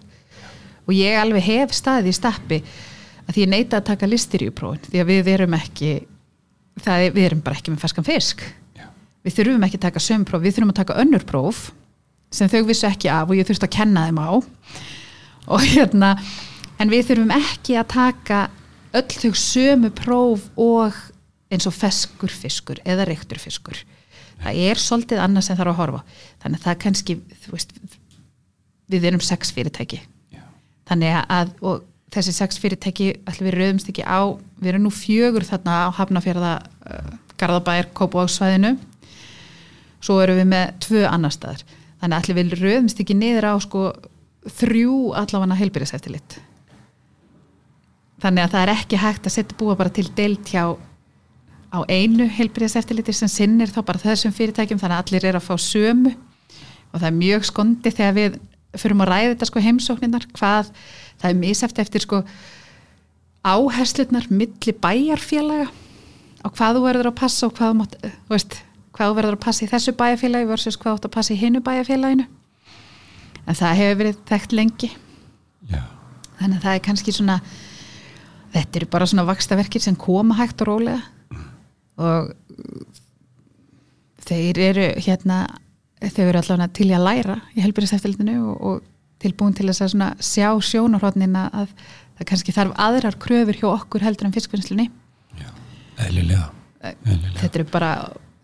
Og 0.87 0.95
ég 0.97 1.17
alveg 1.19 1.45
hef 1.45 1.75
staðið 1.75 2.11
í 2.11 2.15
stappi 2.17 2.59
að 3.27 3.35
því 3.35 3.43
ég 3.43 3.51
neita 3.51 3.79
að 3.79 3.89
taka 3.91 4.09
listir 4.09 4.45
í 4.45 4.49
prófin 4.55 4.87
því 4.87 5.03
að 5.03 5.11
við 5.11 5.31
erum 5.35 5.57
ekki 5.57 5.91
er, 6.01 7.11
við 7.13 7.23
erum 7.25 7.43
bara 7.45 7.59
ekki 7.59 7.73
með 7.73 7.83
ferskan 7.83 8.07
fisk. 8.07 8.43
Já. 8.77 8.87
við 9.23 9.37
þurfum 9.37 9.67
ekki 9.67 9.79
að 9.79 9.87
taka 9.87 10.03
sömpróf, 10.03 10.43
við 10.43 10.55
þurfum 10.57 10.73
að 10.73 10.81
taka 10.81 10.99
önnur 11.03 11.25
próf 11.27 11.69
sem 12.31 12.49
þau 12.49 12.63
vissu 12.69 12.87
ekki 12.87 13.11
af 13.11 13.29
og 13.29 13.37
ég 13.37 13.47
þurfti 13.47 13.67
að 13.67 13.75
kenna 13.75 14.07
þeim 14.07 14.21
á. 14.23 14.29
Og 15.51 15.67
hérna 15.67 16.15
en 16.81 16.91
við 16.91 17.11
þurfum 17.11 17.33
ekki 17.35 17.77
að 17.77 17.89
taka 17.93 18.41
öll 18.97 19.07
þau 19.07 19.33
sömu 19.37 19.91
próf 19.95 20.47
og 20.59 20.97
eins 21.51 21.67
og 21.67 21.75
feskur 21.75 22.31
fiskur 22.31 22.81
eða 22.87 23.05
reyktur 23.09 23.39
fiskur. 23.41 23.77
Það 24.41 24.61
er 24.65 24.81
svolítið 24.81 25.21
annað 25.21 25.47
sem 25.47 25.59
þarf 25.59 25.73
að 25.73 25.79
horfa 25.81 26.01
þannig 26.41 26.57
að 26.57 26.65
það 26.65 26.79
kannski 26.85 27.17
veist, 27.51 27.73
við 28.91 29.07
erum 29.11 29.23
sex 29.23 29.53
fyrirtæki. 29.53 30.01
Já. 30.33 30.43
þannig 30.89 31.17
að 31.21 31.55
og 31.61 31.83
þessi 32.11 32.33
sex 32.35 32.59
fyrirtæki 32.59 33.11
allir 33.29 33.47
við 33.47 33.57
rauðumst 33.59 33.91
ekki 33.91 34.03
á 34.07 34.33
við 34.59 34.73
erum 34.73 34.87
nú 34.87 34.93
fjögur 34.95 35.45
þarna 35.47 35.77
á 35.87 35.95
Hafnafjörða 35.95 36.53
uh, 36.59 37.11
Garðabæir, 37.39 37.91
Kópavóksvæðinu 37.93 38.75
svo 40.01 40.17
erum 40.23 40.39
við 40.41 40.49
með 40.49 40.73
tvö 40.81 41.05
annar 41.05 41.33
staðar. 41.33 41.61
Þannig 42.01 42.15
að 42.17 42.21
allir 42.21 42.39
við 42.39 42.63
rauðumst 42.63 43.03
ekki 43.03 43.15
niður 43.17 43.51
á 43.53 43.55
sko 43.61 43.83
þrjú 44.57 44.95
allavega 45.21 45.59
heilbyrðiseftirlit 45.59 46.41
þannig 48.21 48.45
að 48.45 48.53
það 48.53 48.63
er 48.63 48.73
ekki 48.75 49.01
hægt 49.01 49.27
að 49.27 49.35
setja 49.35 49.57
búa 49.59 49.75
bara 49.79 49.93
til 49.93 50.07
deilt 50.17 50.51
hjá 50.51 50.63
á 51.71 51.79
einu 51.87 52.27
heilbyrðiseftirliti 52.27 53.15
sem 53.15 53.31
sinnir 53.31 53.71
þá 53.71 53.81
bara 53.87 54.01
þessum 54.01 54.33
fyrirtækjum 54.35 54.79
þannig 54.81 54.97
að 54.97 55.03
allir 55.05 55.27
er 55.29 55.37
að 55.39 55.45
fá 55.47 55.55
sömu. 55.61 56.15
Og 56.91 56.99
það 56.99 57.07
er 57.07 57.19
mjög 57.19 57.45
skondi 57.47 57.93
þegar 57.95 58.17
við 58.17 58.39
förum 58.81 59.03
að 59.03 59.11
ræða 59.11 59.29
þetta 59.33 59.47
sko 59.47 59.63
heimsókninar 59.63 60.25
hvað 60.35 60.73
það 61.21 61.29
er 61.29 61.39
miseft 61.39 61.79
eftir 61.79 62.03
sko 62.03 62.19
áherslutnar 63.47 64.27
milli 64.31 64.73
bæjarfélaga 64.83 65.69
á 66.43 66.47
hvað 66.51 66.77
þú 66.77 66.83
verður 66.85 67.09
að 67.11 67.17
passa 67.21 67.47
og 67.47 67.55
hvað 67.55 67.71
þú, 67.71 67.77
mátt, 67.79 67.95
þú 68.01 68.35
veist, 68.35 68.59
hvað 68.95 69.11
þú 69.11 69.17
verður 69.17 69.37
að 69.37 69.43
passa 69.45 69.65
í 69.65 69.71
þessu 69.71 69.95
bæjarfélagi 69.97 70.49
versus 70.49 70.77
hvað 70.77 70.91
þú 70.91 70.99
átt 70.99 71.07
að 71.07 71.15
passa 71.15 71.33
í 71.33 71.39
hinnu 71.39 71.63
bæjarfélaginu. 71.65 72.27
En 73.47 73.57
það 73.57 73.79
hefur 73.79 73.99
verið 74.01 74.21
þekkt 74.29 74.55
lengi. 74.57 74.91
Já. 75.71 75.83
þannig 76.39 76.57
að 76.57 76.63
það 76.65 76.75
er 76.75 76.83
kannski 76.85 77.13
svona 77.15 77.35
þetta 78.53 78.79
eru 78.79 78.89
bara 78.91 79.07
svona 79.09 79.27
vakstaverkir 79.29 79.83
sem 79.83 79.97
koma 79.99 80.37
hægt 80.39 80.61
og 80.63 80.71
rólega. 80.71 81.01
Og 82.01 82.31
þeir 84.27 84.61
eru 84.69 84.87
hérna 85.01 85.43
þau 86.01 86.23
eru 86.25 86.39
allavega 86.39 86.69
til 86.73 86.89
að 86.95 87.05
læra 87.05 87.35
í 87.53 87.61
helbyrðiseftilitinu 87.65 88.37
og, 88.41 88.55
og 88.61 89.21
tilbúin 89.21 89.53
til 89.57 89.67
að 89.69 89.83
svona 89.83 90.13
sjá 90.23 90.49
sjónarhóttnina 90.65 91.45
að 91.53 91.75
það 92.17 92.27
kannski 92.31 92.55
þarf 92.55 92.73
aðrar 92.81 93.19
kröfur 93.21 93.59
hjá 93.59 93.67
okkur 93.69 94.05
heldur 94.05 94.29
en 94.29 94.35
fiskvinnslunni. 94.35 94.89
Eðlilega. 96.01 96.49
Eðlilega. 96.81 97.35
Þetta 97.37 97.59
eru 97.59 97.67
bara, 97.69 97.91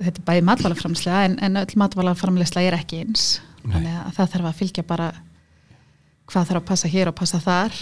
þetta 0.03 0.21
er 0.21 0.27
bæði 0.27 0.43
matvælaframslega 0.51 1.23
en, 1.25 1.37
en 1.41 1.61
öll 1.63 1.79
matvælaframlegsla 1.81 2.65
er 2.67 2.77
ekki 2.77 3.01
eins. 3.01 3.29
Nei. 3.67 3.73
þannig 3.73 3.95
að 3.99 4.11
það 4.15 4.29
þarf 4.33 4.47
að 4.47 4.59
fylgja 4.61 4.83
bara 4.87 5.07
hvað 6.27 6.49
þarf 6.49 6.61
að 6.61 6.67
passa 6.67 6.91
hér 6.91 7.09
og 7.11 7.15
passa 7.17 7.39
þar 7.43 7.79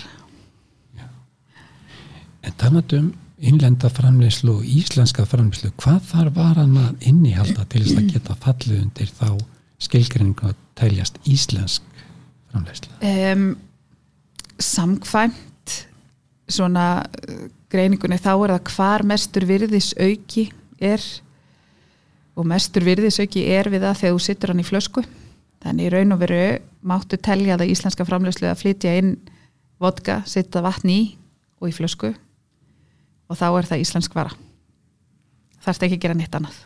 En 2.45 2.57
talandi 2.61 2.99
um 3.01 3.13
innlenda 3.45 3.89
framleyslu 3.91 4.59
og 4.59 4.67
íslenska 4.67 5.25
framleyslu, 5.27 5.71
hvað 5.81 5.99
þarf 6.11 6.37
varan 6.37 6.77
að 6.79 7.09
innihalda 7.09 7.65
til 7.71 7.83
þess 7.83 7.99
að 7.99 8.13
geta 8.13 8.37
fallið 8.45 8.79
undir 8.79 9.11
þá 9.11 9.27
skilgreiningu 9.85 10.47
að 10.49 10.55
teljast 10.79 11.19
íslensk 11.27 11.83
framleysla? 12.53 12.95
um, 13.01 13.49
samkvæmt 14.61 15.75
svona 16.47 16.87
uh, 17.03 17.45
greiningunni 17.71 18.19
þá 18.21 18.31
er 18.35 18.55
það 18.55 18.73
hvar 18.75 19.05
mestur 19.11 19.47
virðis 19.49 19.91
auki 19.99 20.47
er 20.79 21.03
og 22.35 22.47
mestur 22.47 22.85
virðis 22.87 23.19
auki 23.19 23.45
er 23.51 23.69
við 23.71 23.87
það 23.87 24.01
þegar 24.01 24.15
þú 24.15 24.25
sittur 24.25 24.53
hann 24.53 24.63
í 24.63 24.67
flösku 24.67 25.03
þannig 25.65 25.89
í 25.89 25.93
raun 25.93 26.15
og 26.15 26.21
veru 26.23 26.43
máttu 26.85 27.19
telja 27.19 27.57
það 27.59 27.71
íslenska 27.73 28.07
framleyslu 28.07 28.47
að 28.47 28.61
flytja 28.61 28.95
inn 29.01 29.15
vodka, 29.81 30.21
sitta 30.29 30.63
vatn 30.63 30.91
í 30.91 31.01
og 31.59 31.71
í 31.71 31.75
flösku 31.75 32.13
og 33.29 33.39
þá 33.39 33.45
er 33.49 33.69
það 33.69 33.83
íslensk 33.83 34.15
vara. 34.17 34.33
Þarf 35.65 35.85
ekki 35.87 35.97
að 35.97 36.03
gera 36.05 36.17
neitt 36.17 36.35
annað. 36.37 36.57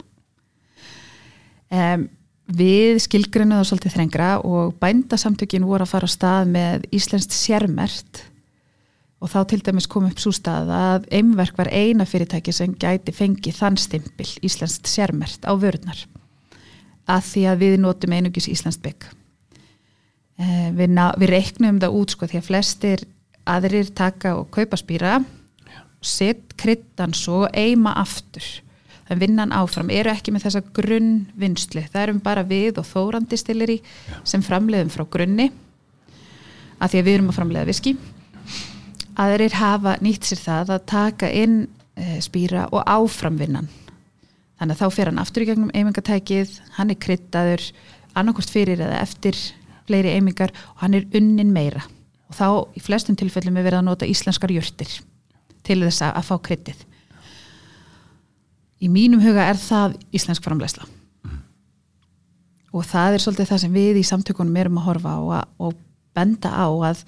Um, 1.70 2.08
við 2.50 2.98
skilgrinu 3.04 3.60
það 3.60 3.68
svolítið 3.70 3.96
þrengra 3.96 4.30
og 4.48 4.74
bændasamtökin 4.82 5.68
voru 5.70 5.86
að 5.86 5.94
fara 5.94 6.10
á 6.10 6.16
stað 6.16 6.52
með 6.56 6.88
íslenskt 6.98 7.36
sérmert 7.36 8.24
og 9.20 9.30
þá 9.30 9.40
til 9.52 9.60
dæmis 9.64 9.88
kom 9.92 10.08
upp 10.08 10.22
svo 10.22 10.32
stað 10.34 10.72
að 10.74 11.08
einverk 11.14 11.58
var 11.60 11.70
eina 11.70 12.08
fyrirtæki 12.08 12.56
sem 12.56 12.74
gæti 12.80 13.14
fengið 13.14 13.60
þann 13.60 13.78
stimpil 13.78 14.30
íslenskt 14.46 14.90
sérmert 14.90 15.46
á 15.46 15.54
vörðnar 15.60 16.06
að 17.10 17.26
því 17.30 17.46
að 17.52 17.64
við 17.64 17.80
notum 17.84 18.14
einugis 18.14 18.50
íslenskt 18.52 18.84
bygg. 18.86 19.08
Við, 20.40 21.00
við 21.20 21.32
reiknum 21.34 21.80
það 21.82 21.96
út 22.00 22.14
sko 22.14 22.30
því 22.30 22.40
að 22.40 22.48
flestir 22.48 23.04
aðrir 23.50 23.90
taka 23.98 24.38
og 24.40 24.50
kaupa 24.54 24.78
spýra 24.80 25.20
set 26.02 26.56
kryttan 26.60 27.14
svo 27.16 27.46
eima 27.54 27.94
aftur. 28.00 28.46
Það 29.10 29.24
vinnan 29.24 29.54
áfram, 29.58 29.90
eru 29.90 30.12
ekki 30.12 30.32
með 30.32 30.46
þessa 30.46 30.62
grunnvinnslu, 30.78 31.82
það 31.90 32.04
erum 32.04 32.22
bara 32.22 32.46
við 32.46 32.78
og 32.78 32.86
þórandi 32.86 33.40
stilir 33.42 33.74
í 33.74 33.80
sem 34.28 34.44
framleiðum 34.46 34.92
frá 34.94 35.06
grunni 35.10 35.50
að 36.80 36.94
því 36.94 37.00
að 37.00 37.08
við 37.08 37.18
erum 37.18 37.32
að 37.32 37.40
framleiða 37.40 37.70
viski. 37.72 37.96
Aðrir 39.20 39.58
hafa 39.58 39.98
nýtt 40.06 40.30
sér 40.30 40.44
það 40.44 40.74
að 40.76 40.86
taka 40.94 41.32
inn 41.34 41.58
e, 41.98 42.20
spýra 42.24 42.70
og 42.70 42.86
áframvinnan 42.86 43.68
þannig 44.60 44.76
að 44.76 44.82
þá 44.84 44.96
fer 44.96 45.10
hann 45.10 45.22
aftur 45.24 45.44
í 45.44 45.50
gegnum 45.50 45.74
eimingatækið, 45.74 46.54
hann 46.78 46.94
er 46.94 47.00
kryttaður 47.02 47.66
annarkort 48.20 48.52
fyrir 48.52 48.80
eða 48.84 49.02
eftir 49.02 49.38
fleiri 49.90 50.14
eimingar 50.14 50.54
og 50.76 50.84
hann 50.84 51.00
er 51.00 51.08
unnin 51.18 51.54
meira. 51.56 51.82
Og 52.30 52.38
þá 52.38 52.48
í 52.78 52.84
flestum 52.84 53.18
tilfellum 53.18 53.58
er 53.58 53.66
verið 53.66 53.82
að 53.82 53.88
nota 53.90 54.10
íslenskar 54.10 54.54
jörtir 54.54 55.00
til 55.70 55.82
þess 55.86 56.06
að, 56.10 56.22
fá 56.26 56.36
kryttið 56.50 56.86
í 58.80 58.90
mínum 58.92 59.22
huga 59.24 59.50
er 59.52 59.60
það 59.60 60.00
íslensk 60.16 60.46
framlegsla 60.46 60.88
og 62.74 62.86
það 62.86 63.18
er 63.18 63.24
svolítið 63.24 63.52
það 63.52 63.62
sem 63.64 63.76
við 63.76 64.00
í 64.02 64.08
samtökunum 64.08 64.58
erum 64.62 64.80
að 64.82 64.88
horfa 64.90 65.16
á 65.18 65.22
að, 65.40 65.52
og 65.66 65.78
benda 66.18 66.52
á 66.54 66.68
að 66.70 67.04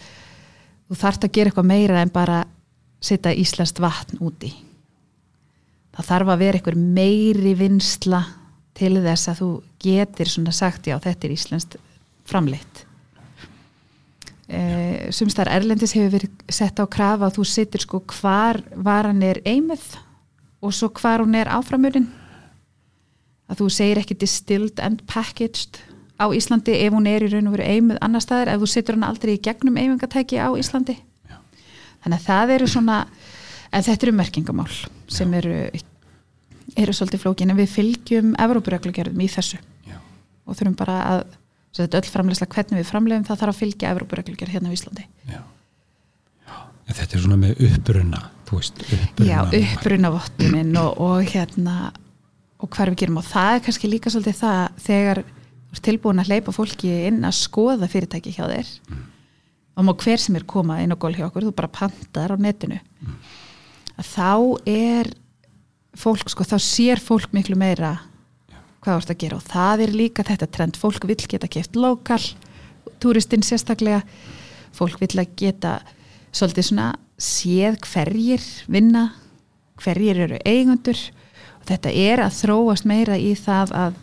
þú 0.90 1.00
þarft 1.04 1.28
að 1.28 1.34
gera 1.38 1.52
eitthvað 1.52 1.70
meira 1.72 2.02
en 2.02 2.14
bara 2.14 2.42
setja 3.02 3.34
íslenskt 3.34 3.82
vatn 3.82 4.22
úti. 4.22 4.52
Það 5.96 6.08
þarf 6.10 6.32
að 6.34 6.44
vera 6.44 6.60
eitthvað 6.60 6.84
meiri 6.98 7.54
vinsla 7.58 8.22
til 8.78 8.96
þess 9.02 9.32
að 9.32 9.42
þú 9.42 9.50
getur 9.84 10.32
svona 10.32 10.54
sagt 10.56 10.88
já 10.90 10.98
þetta 11.02 11.28
er 11.28 11.36
íslenskt 11.36 11.78
framleitt 12.30 12.86
eh, 14.52 15.10
sumstar 15.16 15.50
Erlendis 15.52 15.96
hefur 15.96 16.18
verið 16.18 16.52
sett 16.52 16.80
á 16.80 16.86
krafa 16.92 17.30
að 17.30 17.40
þú 17.40 17.48
sittir 17.48 17.86
sko 17.86 18.04
hvar 18.20 18.62
varan 18.76 19.24
er 19.24 19.42
eimið 19.48 19.84
og 20.62 20.76
svo 20.76 20.92
hvar 21.00 21.24
hún 21.24 21.38
er 21.40 21.50
áframurinn 21.52 22.10
að 23.52 23.64
þú 23.64 23.70
segir 23.74 24.02
ekki 24.02 24.20
distilled 24.22 24.80
and 24.84 25.04
packaged 25.10 25.82
á 26.22 26.26
Íslandi 26.30 26.78
ef 26.86 26.94
hún 26.94 27.10
er 27.10 27.26
í 27.26 27.32
raun 27.32 27.50
og 27.50 27.58
veru 27.58 27.68
eimið 27.68 28.02
annar 28.06 28.24
staðar 28.24 28.54
ef 28.54 28.62
þú 28.62 28.70
setur 28.70 28.98
hann 28.98 29.08
aldrei 29.10 29.34
í 29.36 29.42
gegnum 29.42 29.80
eimingatæki 29.82 30.38
á 30.38 30.54
Íslandi. 30.54 30.96
Já. 31.26 31.38
þannig 32.04 32.20
að 32.20 32.28
það 32.28 32.54
eru 32.56 32.68
svona 32.70 32.98
en 33.72 33.86
þetta 33.88 34.08
eru 34.08 34.18
merkingamál 34.20 34.72
sem 35.12 35.34
eru 35.34 35.58
eru 36.80 36.94
svolítið 36.96 37.24
flókin 37.26 37.52
en 37.52 37.60
við 37.60 37.74
fylgjum 37.74 38.36
Evrópureglugjörðum 38.40 39.24
í 39.26 39.30
þessu. 39.32 39.60
Já. 39.88 39.98
og 40.46 40.56
þurfum 40.56 40.78
bara 40.80 40.98
að 41.10 41.24
svo 41.72 41.86
þetta 41.86 42.02
öll 42.02 42.12
framlegsla 42.12 42.50
hvernig 42.52 42.82
við 42.82 42.90
framlegum 42.90 43.26
það 43.28 43.42
þarf 43.42 43.56
að 43.56 43.62
fylgja 43.62 43.92
Evrópureglugjörð 43.96 44.56
hérna 44.56 44.72
á 44.72 44.76
Íslandi 44.76 45.08
Já. 45.32 45.42
Þetta 46.92 47.16
er 47.16 47.24
svona 47.24 47.40
með 47.40 47.62
uppruna 47.70 48.22
veist, 48.52 48.82
uppruna 48.84 49.30
Já, 49.30 49.40
uppruna 49.62 50.12
vottunin 50.12 50.74
og, 50.82 50.98
og 51.00 51.30
hérna 51.32 51.76
og 52.62 52.70
hvað 52.70 52.92
við 52.92 53.00
gerum 53.02 53.22
og 53.22 53.30
það 53.30 53.54
er 53.56 53.64
kannski 53.68 53.90
líka 53.90 54.12
svolítið 54.12 54.38
það 54.42 54.82
þegar 54.86 55.24
þú 55.24 55.78
ert 55.78 55.86
tilbúin 55.88 56.22
að 56.22 56.34
hleypa 56.34 56.54
fólki 56.56 56.92
inn 57.08 57.24
að 57.26 57.38
skoða 57.40 57.90
fyrirtæki 57.90 58.36
hjá 58.36 58.44
þér 58.44 58.70
mm. 58.92 59.02
og 59.80 59.88
má 59.88 59.94
hver 60.04 60.22
sem 60.22 60.38
er 60.38 60.46
koma 60.50 60.82
inn 60.84 60.92
og 60.94 61.00
gól 61.02 61.16
hjá 61.16 61.26
okkur, 61.30 61.48
þú 61.48 61.56
bara 61.56 61.72
pandar 61.72 62.36
á 62.36 62.38
netinu 62.38 62.78
mm. 62.78 63.18
að 63.96 64.12
þá 64.12 64.30
er 64.68 65.12
fólk, 65.98 66.28
sko, 66.32 66.46
þá 66.48 66.58
sér 66.62 67.02
fólk 67.02 67.32
miklu 67.36 67.58
meira 67.60 67.96
hvað 68.82 69.02
ert 69.02 69.14
að 69.14 69.22
gera. 69.24 69.40
Og 69.40 69.48
það 69.50 69.86
er 69.86 69.96
líka 69.96 70.26
þetta 70.28 70.50
trend, 70.52 70.78
fólk 70.82 71.08
vil 71.10 71.20
geta 71.22 71.50
kæft 71.52 71.78
lokal, 71.80 72.22
turistinn 73.02 73.46
sérstaklega. 73.46 74.04
Fólk 74.76 75.02
vil 75.02 75.14
að 75.20 75.34
geta 75.38 75.80
svolítið 76.32 76.70
svona 76.70 76.92
séð 77.22 77.78
hverjir 77.86 78.46
vinna 78.72 79.12
hverjir 79.82 80.20
eru 80.26 80.40
eigundur 80.46 81.00
og 81.60 81.68
þetta 81.70 81.94
er 81.94 82.24
að 82.24 82.38
þróast 82.40 82.88
meira 82.90 83.18
í 83.18 83.34
það 83.38 83.74
að 83.78 84.00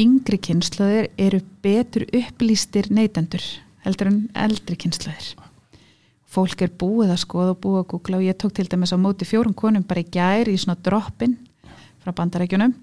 yngri 0.00 0.40
kynnslöður 0.42 1.08
eru 1.20 1.40
betur 1.62 2.06
upplýstir 2.10 2.90
neytendur 2.94 3.44
heldur 3.84 4.10
en 4.10 4.20
eldri 4.46 4.78
kynnslöður 4.80 5.34
fólk 6.34 6.64
er 6.66 6.72
búið 6.74 7.12
að 7.14 7.22
skoða 7.22 7.54
og 7.54 7.60
búið 7.62 7.82
að 7.82 7.90
googla 7.92 8.18
og 8.18 8.26
ég 8.26 8.38
tók 8.40 8.56
til 8.56 8.66
dæmis 8.70 8.94
á 8.94 8.98
móti 8.98 9.28
fjórum 9.28 9.54
konum 9.54 9.86
bara 9.86 10.02
í 10.02 10.10
gæri 10.10 10.56
í 10.56 10.60
svona 10.60 10.80
droppin 10.82 11.36
frá 12.02 12.10
bandarækjunum 12.10 12.74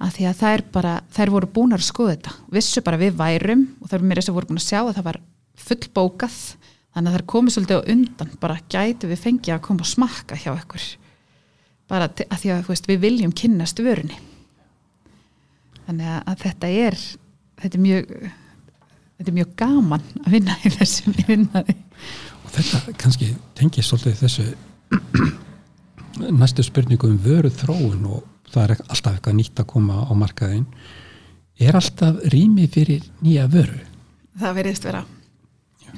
að 0.00 0.14
því 0.16 0.26
að 0.30 0.38
þær 0.40 0.64
bara, 0.72 0.94
þær 1.12 1.32
voru 1.34 1.50
búin 1.54 1.76
að 1.76 1.84
skoða 1.84 2.14
þetta. 2.14 2.32
Vissu 2.56 2.82
bara 2.84 3.00
við 3.00 3.18
værum 3.18 3.66
og 3.80 3.90
þær 3.90 4.06
mér 4.06 4.20
þess 4.20 4.32
að 4.32 4.38
voru 4.38 4.50
búin 4.50 4.60
að 4.60 4.66
sjá 4.66 4.80
að 4.80 4.94
það 4.96 5.08
var 5.10 5.20
full 5.60 5.82
bókað 5.98 6.38
þannig 6.90 7.10
að 7.10 7.18
er 7.18 7.26
komið 7.34 7.54
svolítið 7.56 7.80
á 7.80 7.88
undan 7.94 8.32
bara 8.40 8.58
gætu 8.72 9.10
við 9.10 9.22
fengið 9.26 9.54
að 9.54 9.64
koma 9.66 9.84
og 9.84 9.90
smakka 9.90 10.38
hjá 10.40 10.50
ykkur 10.54 10.86
bara 11.90 12.06
að 12.06 12.36
því 12.38 12.52
að 12.54 12.68
veist, 12.70 12.86
við 12.86 13.02
viljum 13.02 13.34
kynnast 13.34 13.82
vörunni. 13.82 14.16
Þannig 15.88 16.10
að 16.22 16.42
þetta 16.44 16.70
er 16.86 16.98
þetta 17.60 17.76
er 17.76 17.84
mjög 17.84 18.10
þetta 19.20 19.28
er 19.28 19.36
mjög 19.36 19.54
gaman 19.60 20.04
að 20.24 20.34
vinna 20.36 20.56
í 20.64 20.72
þessum 20.78 21.16
vinnaði 21.18 21.76
og 22.40 22.52
þetta 22.54 22.96
kannski 23.00 23.30
tengið 23.58 23.86
svolítið 23.86 24.20
þessu 24.22 24.46
næstu 26.40 26.64
spurningu 26.66 27.10
um 27.10 27.18
vöru 27.22 27.50
þróun 27.52 28.06
og 28.10 28.24
það 28.50 28.64
er 28.64 28.74
alltaf 28.86 29.14
eitthvað 29.14 29.38
nýtt 29.38 29.62
að 29.62 29.70
koma 29.70 30.02
á 30.06 30.12
markaðin 30.18 30.66
er 31.60 31.76
alltaf 31.76 32.20
rými 32.32 32.66
fyrir 32.72 33.06
nýja 33.24 33.46
vöru? 33.52 33.80
Það 34.40 34.56
verðist 34.60 34.86
vera. 34.88 35.04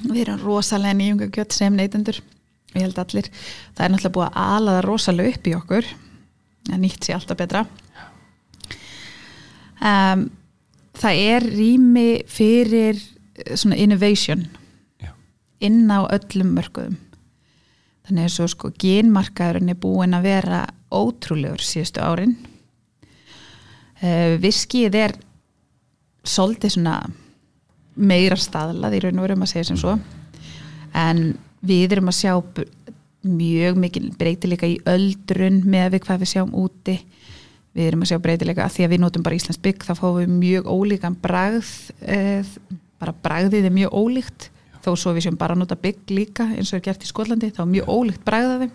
Við 0.02 0.23
erum 0.25 0.40
rosalega 0.42 0.99
nýjunga 0.99 1.28
gött 1.35 1.54
sem 1.54 1.75
neytendur 1.76 2.18
ég 2.73 2.87
held 2.87 2.99
allir, 2.99 3.28
það 3.76 3.85
er 3.85 3.92
náttúrulega 3.92 4.16
búið 4.16 4.28
að 4.28 4.52
ala 4.56 4.76
það 4.76 4.87
rosalega 4.87 5.32
upp 5.37 5.49
í 5.49 5.54
okkur 5.59 5.90
að 6.73 6.82
nýtt 6.82 7.06
sé 7.06 7.14
alltaf 7.16 7.40
betra. 7.40 7.64
Um, 9.82 10.28
það 10.99 11.23
er 11.35 11.47
rými 11.47 12.09
fyrir 12.30 12.99
eh, 12.99 13.56
svona 13.59 13.78
innovation 13.82 14.44
Já. 15.02 15.11
inn 15.64 15.90
á 15.90 16.06
öllum 16.06 16.52
mörgum 16.54 16.99
þannig 18.06 18.28
að 18.28 18.35
svo 18.37 18.47
sko 18.50 18.71
genmarkaðurinn 18.78 19.73
er 19.73 19.80
búin 19.82 20.14
að 20.14 20.28
vera 20.28 20.61
ótrúlegur 20.92 21.64
síðustu 21.64 22.02
árin. 22.04 22.37
Uh, 24.02 24.38
viskið 24.42 24.99
er 24.99 25.16
svolítið 26.26 26.76
svona 26.76 26.96
meira 27.94 28.38
staðlað 28.40 28.96
í 28.96 29.02
raun 29.04 29.20
og 29.20 29.26
veru 29.26 29.37
um 29.37 29.44
að 29.46 29.52
segja 29.52 29.70
sem 29.70 29.80
svo. 29.80 29.96
En 30.96 31.32
við 31.64 31.96
erum 31.96 32.11
að 32.11 32.18
sjá 32.18 32.34
mjög 33.22 33.78
mikil 33.78 34.08
breytileika 34.18 34.68
í 34.68 34.78
öldrun 34.88 35.61
með 35.68 35.96
við 35.96 36.06
hvað 36.06 36.22
við 36.22 36.32
sjáum 36.32 36.54
úti. 36.58 36.96
Við 37.72 37.88
erum 37.88 38.04
að 38.04 38.12
sjá 38.12 38.22
breytileika 38.22 38.66
að 38.66 38.75
því 38.76 38.87
að 38.87 38.92
við 38.92 39.02
notum 39.04 39.26
bara 39.26 39.38
Íslands 39.38 39.62
bygg 39.62 39.87
þá 39.87 39.92
fáum 39.96 40.19
við 40.19 40.32
mjög 40.34 40.71
ólíkan 40.73 41.19
bragð 41.23 41.71
eh, 42.02 42.49
bara 43.00 43.14
bragðið 43.25 43.69
er 43.69 43.76
mjög 43.76 43.95
ólíkt. 43.97 44.49
Þó 44.82 44.90
svo 44.99 45.14
við 45.14 45.28
sjáum 45.28 45.38
bara 45.38 45.54
að 45.54 45.62
nota 45.62 45.78
bygg 45.78 46.10
líka 46.10 46.49
eins 46.50 46.73
og 46.73 46.80
er 46.80 46.86
gert 46.88 47.06
í 47.06 47.10
Skólandi 47.10 47.52
þá 47.54 47.62
er 47.64 47.75
mjög 47.76 47.93
ólíkt 47.95 48.25
bragðaði 48.26 48.73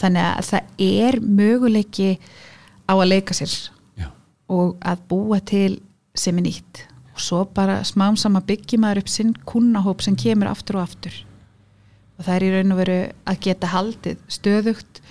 þannig 0.00 0.26
að 0.26 0.46
það 0.50 0.86
er 0.86 1.20
möguleiki 1.20 2.10
á 2.90 2.94
að 2.96 3.08
leika 3.10 3.36
sér 3.36 3.56
Já. 4.00 4.08
og 4.50 4.76
að 4.80 5.02
búa 5.10 5.40
til 5.44 5.80
sem 6.16 6.38
er 6.40 6.46
nýtt. 6.46 6.84
Og 7.14 7.22
svo 7.22 7.42
bara 7.54 7.80
smám 7.86 8.16
sama 8.18 8.42
byggjum 8.44 8.84
maður 8.84 9.02
upp 9.04 9.12
sinn 9.12 9.34
kunnahóp 9.48 10.02
sem 10.04 10.16
kemur 10.18 10.50
aftur 10.50 10.80
og 10.80 10.88
aftur. 10.88 11.18
Og 12.18 12.26
það 12.26 12.36
er 12.36 12.46
í 12.46 12.52
raun 12.54 12.74
og 12.74 12.80
veru 12.80 12.98
að 13.28 13.42
geta 13.46 13.70
haldið 13.74 14.24
stöðugt. 14.28 15.02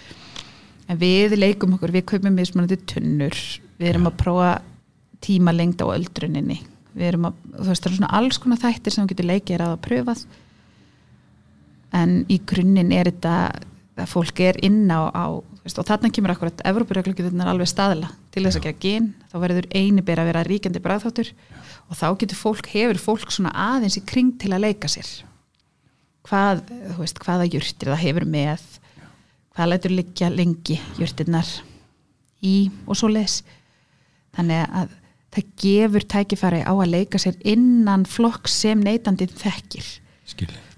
En 0.90 0.98
við 1.02 1.38
leikum 1.38 1.76
okkur, 1.78 1.94
við 1.94 2.08
kaupum 2.10 2.36
mismunandi 2.36 2.80
tunnur, 2.90 3.38
við 3.78 3.92
erum 3.92 4.10
að 4.10 4.20
prófa 4.24 4.52
tíma 5.22 5.54
lengd 5.54 5.82
á 5.86 5.88
öldruninni. 5.94 6.60
Við 6.98 7.12
erum 7.12 7.30
að, 7.30 7.40
þú 7.56 7.68
veist 7.70 7.84
það 7.84 7.92
er 7.92 7.98
svona 7.98 8.14
alls 8.20 8.40
konar 8.42 8.62
þættir 8.62 8.96
sem 8.96 9.10
getur 9.10 9.30
leikið 9.30 9.66
að 9.66 9.76
pröfað. 9.86 10.24
En 11.96 12.16
í 12.30 12.40
grunninn 12.50 12.94
er 12.94 13.10
þetta 13.12 13.36
fólk 14.08 14.40
er 14.46 14.60
inn 14.64 14.88
á, 14.88 15.12
á 15.12 15.26
veist, 15.64 15.80
og 15.82 15.88
þarna 15.88 16.12
kemur 16.14 16.34
akkurat 16.34 16.62
Evrópuröglugjörðunar 16.70 17.52
alveg 17.52 17.70
staðla 17.72 18.12
til 18.34 18.46
þess 18.46 18.60
að 18.60 18.68
gera 18.68 18.82
gen 18.86 19.10
þá 19.32 19.36
verður 19.44 19.68
eini 19.74 20.04
byrja 20.06 20.24
að 20.24 20.30
vera 20.32 20.44
ríkjandi 20.48 20.82
bræðþáttur 20.86 21.32
og 21.90 21.98
þá 22.00 22.06
getur 22.22 22.40
fólk, 22.40 22.70
hefur 22.72 23.02
fólk 23.02 23.34
svona 23.34 23.52
aðeins 23.52 23.98
í 24.00 24.06
kring 24.08 24.36
til 24.40 24.54
að 24.54 24.64
leika 24.68 24.92
sér. 24.92 25.10
Hvað, 26.30 26.64
þú 26.70 27.00
veist, 27.02 27.20
hvaða 27.24 27.50
júrtir 27.50 27.92
það 27.92 28.04
hefur 28.06 28.28
með 28.30 28.64
hvað 29.56 29.72
lætur 29.74 29.96
liggja 29.98 30.32
lengi 30.32 30.80
júrtirnar 31.00 31.50
í 32.46 32.70
og 32.86 32.96
svo 32.96 33.10
les 33.12 33.42
þannig 34.38 34.64
að 34.70 34.96
það 35.36 35.52
gefur 35.62 36.08
tækifæri 36.14 36.64
á 36.64 36.74
að 36.74 36.92
leika 36.94 37.22
sér 37.22 37.38
innan 37.44 38.06
flokk 38.10 38.50
sem 38.50 38.80
neytandið 38.82 39.36
þekkir. 39.42 39.94
Skilji. 40.30 40.69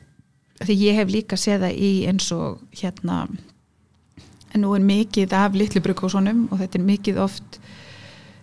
Því 0.68 0.78
ég 0.82 1.00
hef 1.00 1.12
líka 1.12 1.40
séð 1.40 1.66
það 1.66 1.80
í 1.82 1.92
eins 2.10 2.28
og 2.36 2.62
hérna 2.78 3.24
en 4.52 4.64
nú 4.64 4.74
er 4.76 4.84
mikið 4.84 5.34
af 5.38 5.56
litlu 5.56 5.82
brukósunum 5.84 6.48
og 6.52 6.60
þetta 6.62 6.80
er 6.80 6.88
mikið 6.88 7.20
oft 7.24 7.60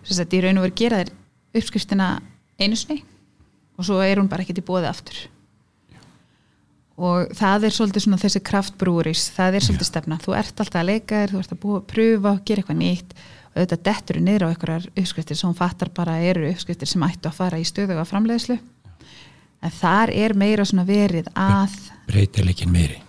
þess 0.07 0.21
að 0.23 0.37
í 0.37 0.43
raun 0.43 0.61
og 0.61 0.67
veru 0.67 0.77
gera 0.81 1.01
þér 1.03 1.11
uppskriftina 1.59 2.09
einu 2.59 2.77
snei 2.79 3.01
og 3.79 3.87
svo 3.87 3.99
er 4.03 4.19
hún 4.19 4.29
bara 4.31 4.43
ekkert 4.43 4.61
í 4.61 4.65
bóði 4.65 4.89
aftur 4.89 5.19
Já. 5.93 5.99
og 6.97 7.33
það 7.37 7.67
er 7.69 7.75
svolítið 7.77 8.05
svona 8.05 8.21
þessi 8.21 8.43
kraftbrúris 8.49 9.27
það 9.35 9.59
er 9.59 9.67
svolítið 9.67 9.85
Já. 9.87 9.91
stefna, 9.91 10.21
þú 10.23 10.35
ert 10.39 10.63
alltaf 10.63 10.81
að 10.81 10.89
leika 10.91 11.21
þér 11.21 11.35
þú 11.35 11.43
ert 11.43 11.53
að 11.55 11.61
búa, 11.63 11.83
pröfa, 11.93 12.33
gera 12.45 12.63
eitthvað 12.63 12.81
nýtt 12.81 13.15
og 13.49 13.61
auðvitað 13.61 13.85
dettur 13.87 14.21
niður 14.23 14.45
á 14.45 14.51
einhverjar 14.51 14.89
uppskriftir 14.95 15.39
sem 15.39 15.49
hún 15.49 15.57
fattar 15.57 15.93
bara 15.93 16.19
eru 16.21 16.49
uppskriftir 16.49 16.89
sem 16.89 17.05
ættu 17.07 17.29
að 17.29 17.39
fara 17.39 17.61
í 17.61 17.67
stöðu 17.67 17.97
og 17.97 18.09
framleiðslu 18.09 18.59
en 19.63 19.75
þar 19.75 20.13
er 20.15 20.35
meira 20.37 20.65
svona 20.67 20.85
verið 20.87 21.29
að 21.37 21.75
breytileikin 22.09 22.71
meiri. 22.73 22.99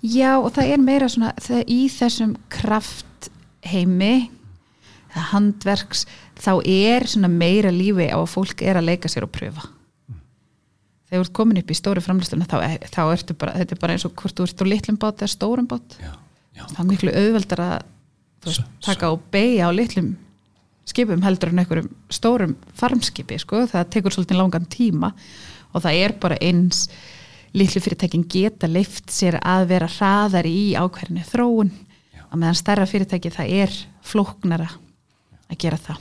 Já 0.00 0.36
og 0.38 0.52
það 0.56 0.72
er 0.72 0.82
meira 0.82 1.08
svona 1.12 1.32
í 1.66 1.86
þessum 1.92 2.36
kraft 2.52 3.30
heimi 3.66 4.30
handverks 5.32 6.04
þá 6.36 6.52
er 6.68 7.06
svona 7.08 7.30
meira 7.32 7.72
lífi 7.72 8.08
á 8.12 8.18
að 8.18 8.30
fólk 8.34 8.62
er 8.62 8.78
að 8.78 8.90
leika 8.90 9.10
sér 9.10 9.26
og 9.26 9.32
pröfa. 9.34 9.64
Þegar 11.06 11.22
þú 11.22 11.24
ert 11.24 11.36
komin 11.38 11.60
upp 11.60 11.70
í 11.70 11.78
stóri 11.78 12.02
framlýstunum 12.02 12.48
þá, 12.50 12.56
þá 12.90 13.02
ertu 13.14 13.36
bara, 13.38 13.54
þetta 13.60 13.76
er 13.76 13.80
bara 13.82 13.96
eins 13.96 14.06
og 14.08 14.14
hvort 14.18 14.36
þú 14.36 14.46
ert 14.48 14.62
á 14.62 14.66
litlum 14.66 15.00
bát 15.00 15.22
eða 15.22 15.32
stórum 15.32 15.68
bát. 15.70 15.98
Já, 16.02 16.12
já. 16.58 16.64
það 16.64 16.80
er 16.82 16.88
miklu 16.90 17.12
auðveldar 17.14 17.62
að 17.62 17.76
veist, 18.46 18.70
taka 18.84 19.12
og 19.14 19.28
beigja 19.32 19.70
á 19.70 19.72
litlum 19.74 20.14
skipum 20.86 21.22
heldur 21.24 21.50
en 21.50 21.62
einhverjum 21.62 21.92
stórum 22.14 22.56
farmskipi 22.78 23.38
sko, 23.42 23.64
það 23.70 23.88
tekur 23.94 24.14
svolítið 24.14 24.40
langan 24.40 24.68
tíma 24.70 25.12
og 25.76 25.84
það 25.84 26.00
er 26.04 26.16
bara 26.22 26.40
eins. 26.42 26.86
Litlu 27.56 27.80
fyrirtækin 27.80 28.26
geta 28.28 28.68
leift 28.68 29.12
sér 29.12 29.38
að 29.40 29.68
vera 29.70 29.88
hraðar 29.88 30.48
í 30.48 30.74
ákverðinu 30.76 31.24
þróun. 31.28 31.72
Og 32.26 32.40
meðan 32.40 32.58
stærra 32.58 32.88
fyrirtæki 32.88 33.32
það 33.32 33.52
er 33.62 33.76
flóknara 34.04 34.68
að 35.46 35.60
gera 35.62 35.80
það. 35.80 36.00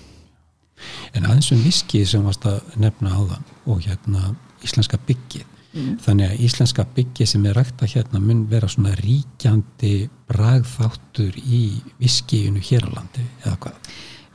En 1.15 1.27
aðeins 1.27 1.51
um 1.55 1.61
viskið 1.63 2.07
sem 2.09 2.23
varst 2.25 2.47
að 2.49 2.63
nefna 2.81 3.13
á 3.15 3.21
það 3.29 3.69
og 3.71 3.85
hérna 3.85 4.31
íslenska 4.65 4.99
byggið. 5.07 5.51
Mm. 5.75 5.97
þannig 5.99 6.29
að 6.31 6.41
íslenska 6.47 6.83
byggið 6.95 7.27
sem 7.27 7.45
er 7.49 7.57
rægt 7.59 7.81
að 7.83 7.97
hérna 7.97 8.19
mun 8.23 8.45
vera 8.47 8.67
svona 8.71 8.93
ríkjandi 8.95 10.05
bragþáttur 10.29 11.35
í 11.35 11.81
viskiðinu 11.99 12.61
hér 12.63 12.85
á 12.87 12.89
landi 12.95 13.25
eða 13.41 13.57
hvað? 13.65 13.89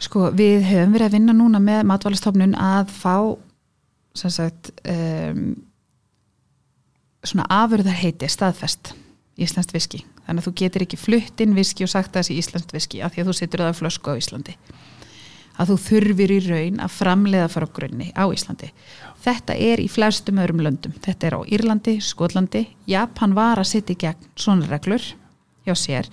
Sko 0.05 0.27
við 0.37 0.67
hefum 0.69 0.93
verið 0.93 1.07
að 1.07 1.15
vinna 1.17 1.37
núna 1.39 1.63
með 1.65 1.87
matvælastofnun 1.89 2.53
að 2.61 2.93
fá 2.93 3.15
sem 4.21 4.33
sagt 4.35 4.73
um, 4.85 5.55
svona 7.25 7.47
afurðarheiti 7.53 8.29
staðfest 8.31 8.95
íslenskt 9.41 9.75
viski. 9.75 10.03
Þannig 10.27 10.43
að 10.43 10.47
þú 10.49 10.55
getur 10.61 10.85
ekki 10.85 11.01
flutt 11.01 11.43
inn 11.43 11.57
viski 11.57 11.87
og 11.87 11.93
sagt 11.93 12.17
að 12.17 12.29
sé 12.29 12.37
íslenskt 12.39 12.75
viski 12.77 13.01
af 13.05 13.15
því 13.15 13.23
að 13.23 13.31
þú 13.31 13.37
setur 13.39 13.65
það 13.65 13.79
flösku 13.81 14.13
á 14.13 14.21
Íslandi. 14.21 14.57
Að 15.61 15.73
þú 15.73 15.77
þurfir 15.85 16.33
í 16.33 16.39
raun 16.47 16.79
að 16.81 16.93
framleiða 16.95 17.49
frá 17.53 17.67
grunni 17.77 18.11
á 18.17 18.25
Íslandi. 18.33 18.71
Þetta 19.25 19.57
er 19.57 19.83
í 19.83 19.89
flestum 19.93 20.41
öðrum 20.41 20.63
löndum. 20.65 20.95
Þetta 21.05 21.29
er 21.29 21.37
á 21.37 21.41
Írlandi, 21.45 21.97
Skotlandi. 22.05 22.63
Japan 22.89 23.35
var 23.37 23.61
að 23.61 23.73
setja 23.73 23.97
í 23.97 24.01
gegn 24.01 24.31
svona 24.41 24.69
reglur 24.71 25.05
hjá 25.67 25.75
sér 25.77 26.09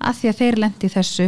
að 0.00 0.20
því 0.20 0.30
að 0.30 0.38
þeir 0.40 0.60
lendi 0.64 0.90
þessu 0.92 1.26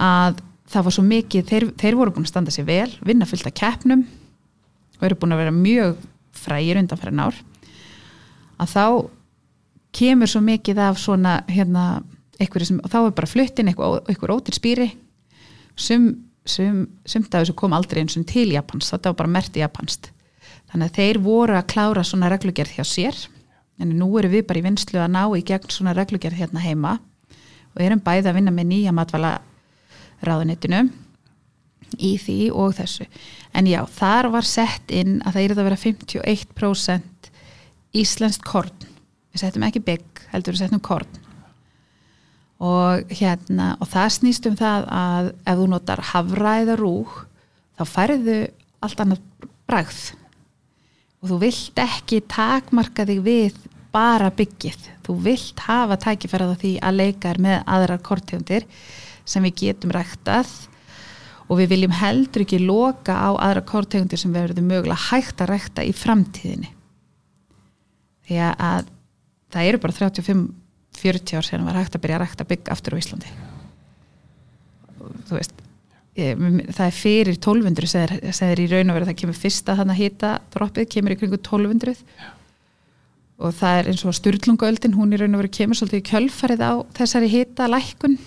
að 0.00 0.40
það 0.70 0.86
var 0.86 0.94
svo 0.94 1.04
mikið, 1.06 1.46
þeir, 1.50 1.66
þeir 1.78 1.98
voru 1.98 2.14
búin 2.14 2.26
að 2.26 2.32
standa 2.32 2.54
sér 2.54 2.66
vel, 2.68 2.90
vinna 3.06 3.26
fullt 3.26 3.48
af 3.48 3.56
keppnum 3.58 4.04
og 5.00 5.06
eru 5.08 5.18
búin 5.18 5.34
að 5.34 5.42
vera 5.42 5.56
mjög 5.56 6.04
frægir 6.36 6.78
undan 6.80 7.00
fyrir 7.00 7.16
nár 7.16 7.40
að 8.60 8.74
þá 8.74 8.84
kemur 9.96 10.30
svo 10.30 10.42
mikið 10.44 10.80
af 10.84 11.00
svona 11.00 11.40
hérna, 11.50 12.02
sem, 12.38 12.78
þá 12.86 12.98
er 13.00 13.14
bara 13.16 13.30
fluttin 13.30 13.70
eitthvað, 13.72 14.30
ótir 14.36 14.56
spýri 14.56 14.90
sem, 15.74 16.12
sem, 16.44 16.84
af 17.08 17.32
þessu 17.40 17.56
kom 17.58 17.74
aldrei 17.74 18.04
eins 18.04 18.18
og 18.20 18.28
til 18.30 18.52
Japans, 18.54 18.92
þetta 18.92 19.12
var 19.12 19.22
bara 19.24 19.34
merti 19.40 19.64
Japanst 19.64 20.12
þannig 20.70 20.86
að 20.90 20.96
þeir 21.00 21.20
voru 21.24 21.58
að 21.58 21.68
klára 21.72 22.06
svona 22.06 22.30
reglugjörð 22.30 22.76
hjá 22.78 22.86
sér 22.86 23.20
en 23.80 23.96
nú 23.98 24.12
eru 24.20 24.30
við 24.30 24.46
bara 24.46 24.60
í 24.60 24.66
vinslu 24.68 25.00
að 25.00 25.14
ná 25.16 25.22
í 25.34 25.44
gegn 25.46 25.72
svona 25.72 25.96
reglugjörð 25.96 26.42
hérna 26.44 26.62
heima 26.62 26.98
og 27.74 27.82
erum 27.82 28.02
bæði 28.04 28.30
að 28.30 28.36
vinna 28.38 28.54
með 28.54 28.70
nýja 28.70 28.94
matvala 28.94 29.38
ráðunitinu 30.26 30.84
í 31.98 32.14
því 32.20 32.38
og 32.54 32.76
þessu 32.78 33.06
en 33.56 33.66
já, 33.66 33.80
þar 33.86 34.30
var 34.34 34.46
sett 34.46 34.92
inn 34.94 35.18
að 35.24 35.36
það 35.36 35.42
er 35.42 35.54
að 35.54 35.66
vera 35.68 35.80
51% 35.84 37.30
íslenskt 38.00 38.46
korn. 38.46 38.86
Við 39.30 39.42
settum 39.42 39.66
ekki 39.66 39.82
bygg, 39.86 40.22
heldur 40.32 40.56
við 40.56 40.64
settum 40.64 40.82
korn. 40.84 41.18
Og 42.60 43.12
hérna 43.16 43.72
og 43.80 43.88
það 43.88 44.14
snýst 44.18 44.46
um 44.50 44.56
það 44.58 44.86
að 44.92 45.32
ef 45.48 45.60
þú 45.60 45.66
notar 45.72 46.02
havra 46.10 46.56
eða 46.60 46.76
rúg 46.80 47.14
þá 47.78 47.84
færðu 47.88 48.38
allt 48.84 49.04
annað 49.04 49.22
bragð. 49.70 50.00
Og 51.20 51.32
þú 51.32 51.38
vilt 51.42 51.80
ekki 51.80 52.22
takmarka 52.28 53.06
þig 53.08 53.22
við 53.24 53.60
bara 53.90 54.30
byggið, 54.30 54.82
þú 55.02 55.16
vilt 55.24 55.62
hafa 55.66 55.96
tækifærað 55.98 56.54
á 56.54 56.60
því 56.60 56.72
að 56.86 56.98
leika 57.00 57.32
er 57.32 57.40
með 57.42 57.56
aðrar 57.74 58.02
korttegundir 58.06 58.66
sem 59.26 59.42
við 59.48 59.56
getum 59.64 59.94
ræktað 59.94 60.52
og 61.50 61.58
við 61.58 61.72
viljum 61.74 61.94
heldur 61.98 62.44
ekki 62.44 62.60
loka 62.62 63.16
á 63.18 63.30
aðra 63.34 63.64
kortegundir 63.66 64.20
sem 64.20 64.34
verður 64.34 64.62
mögulega 64.62 65.08
hægt 65.10 65.42
að 65.42 65.50
rækta 65.50 65.86
í 65.86 65.90
framtíðinni. 65.96 66.70
Því 68.28 68.38
að 68.46 68.90
það 69.50 69.70
eru 69.70 69.80
bara 69.82 69.96
35-40 69.98 71.40
ár 71.40 71.48
sem 71.48 71.66
var 71.66 71.80
hægt 71.80 71.98
að 71.98 72.04
byrja 72.04 72.20
að 72.20 72.24
rækta 72.24 72.46
bygg 72.52 72.70
aftur 72.70 72.94
á 72.94 73.00
Íslandi. 73.02 73.32
Þú 75.26 75.38
veist 75.40 75.56
ég, 76.18 76.44
það 76.70 76.84
er 76.86 76.96
fyrir 76.96 77.38
1200 77.38 78.34
segir 78.36 78.62
í 78.62 78.68
raun 78.70 78.92
og 78.92 78.98
verið 78.98 79.08
að 79.08 79.12
það 79.12 79.20
kemur 79.24 79.40
fyrsta 79.40 79.78
þannig 79.78 79.96
að 79.96 80.02
hýta 80.04 80.34
droppið, 80.54 80.90
kemur 80.94 81.14
í 81.14 81.18
kringu 81.18 81.38
1200 81.40 81.96
Já. 81.96 82.28
og 83.40 83.56
það 83.58 83.78
er 83.80 83.90
eins 83.90 84.04
og 84.06 84.18
styrlungöldin, 84.18 84.94
hún 84.98 85.14
í 85.16 85.20
raun 85.20 85.34
og 85.34 85.42
verið 85.42 85.56
kemur 85.58 85.80
svolítið 85.80 86.02
í 86.02 86.08
kjölfarið 86.10 86.62
á 86.62 86.72
þessari 86.98 87.32
hýta 87.32 87.70
lækkun 87.70 88.18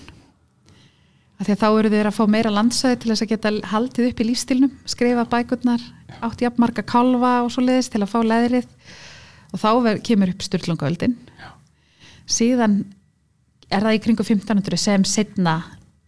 að 1.44 1.50
því 1.50 1.56
að 1.58 1.64
þá 1.64 1.70
eru 1.70 1.92
þeir 1.94 2.10
að 2.10 2.18
fá 2.18 2.24
meira 2.32 2.54
landsæði 2.54 3.00
til 3.02 3.12
þess 3.12 3.26
að 3.26 3.32
geta 3.34 3.52
haldið 3.74 4.10
upp 4.10 4.22
í 4.24 4.28
lífstilnum 4.30 4.74
skrifa 4.90 5.26
bækurnar, 5.30 5.84
átt 6.24 6.42
jafnmarka 6.42 6.86
kalva 6.88 7.34
og 7.44 7.52
svo 7.54 7.66
leiðist 7.66 7.92
til 7.94 8.02
að 8.06 8.14
fá 8.14 8.20
leðrið. 8.24 8.70
Og 9.54 9.62
þá 9.62 9.70
ver, 9.86 10.00
kemur 10.02 10.32
upp 10.34 10.46
styrlungöldin 10.48 11.18
síðan 12.30 12.80
er 13.74 13.84
það 13.84 13.98
í 13.98 14.02
kringu 14.04 14.26
1500 14.26 14.80
sem 14.80 15.06
setna 15.08 15.58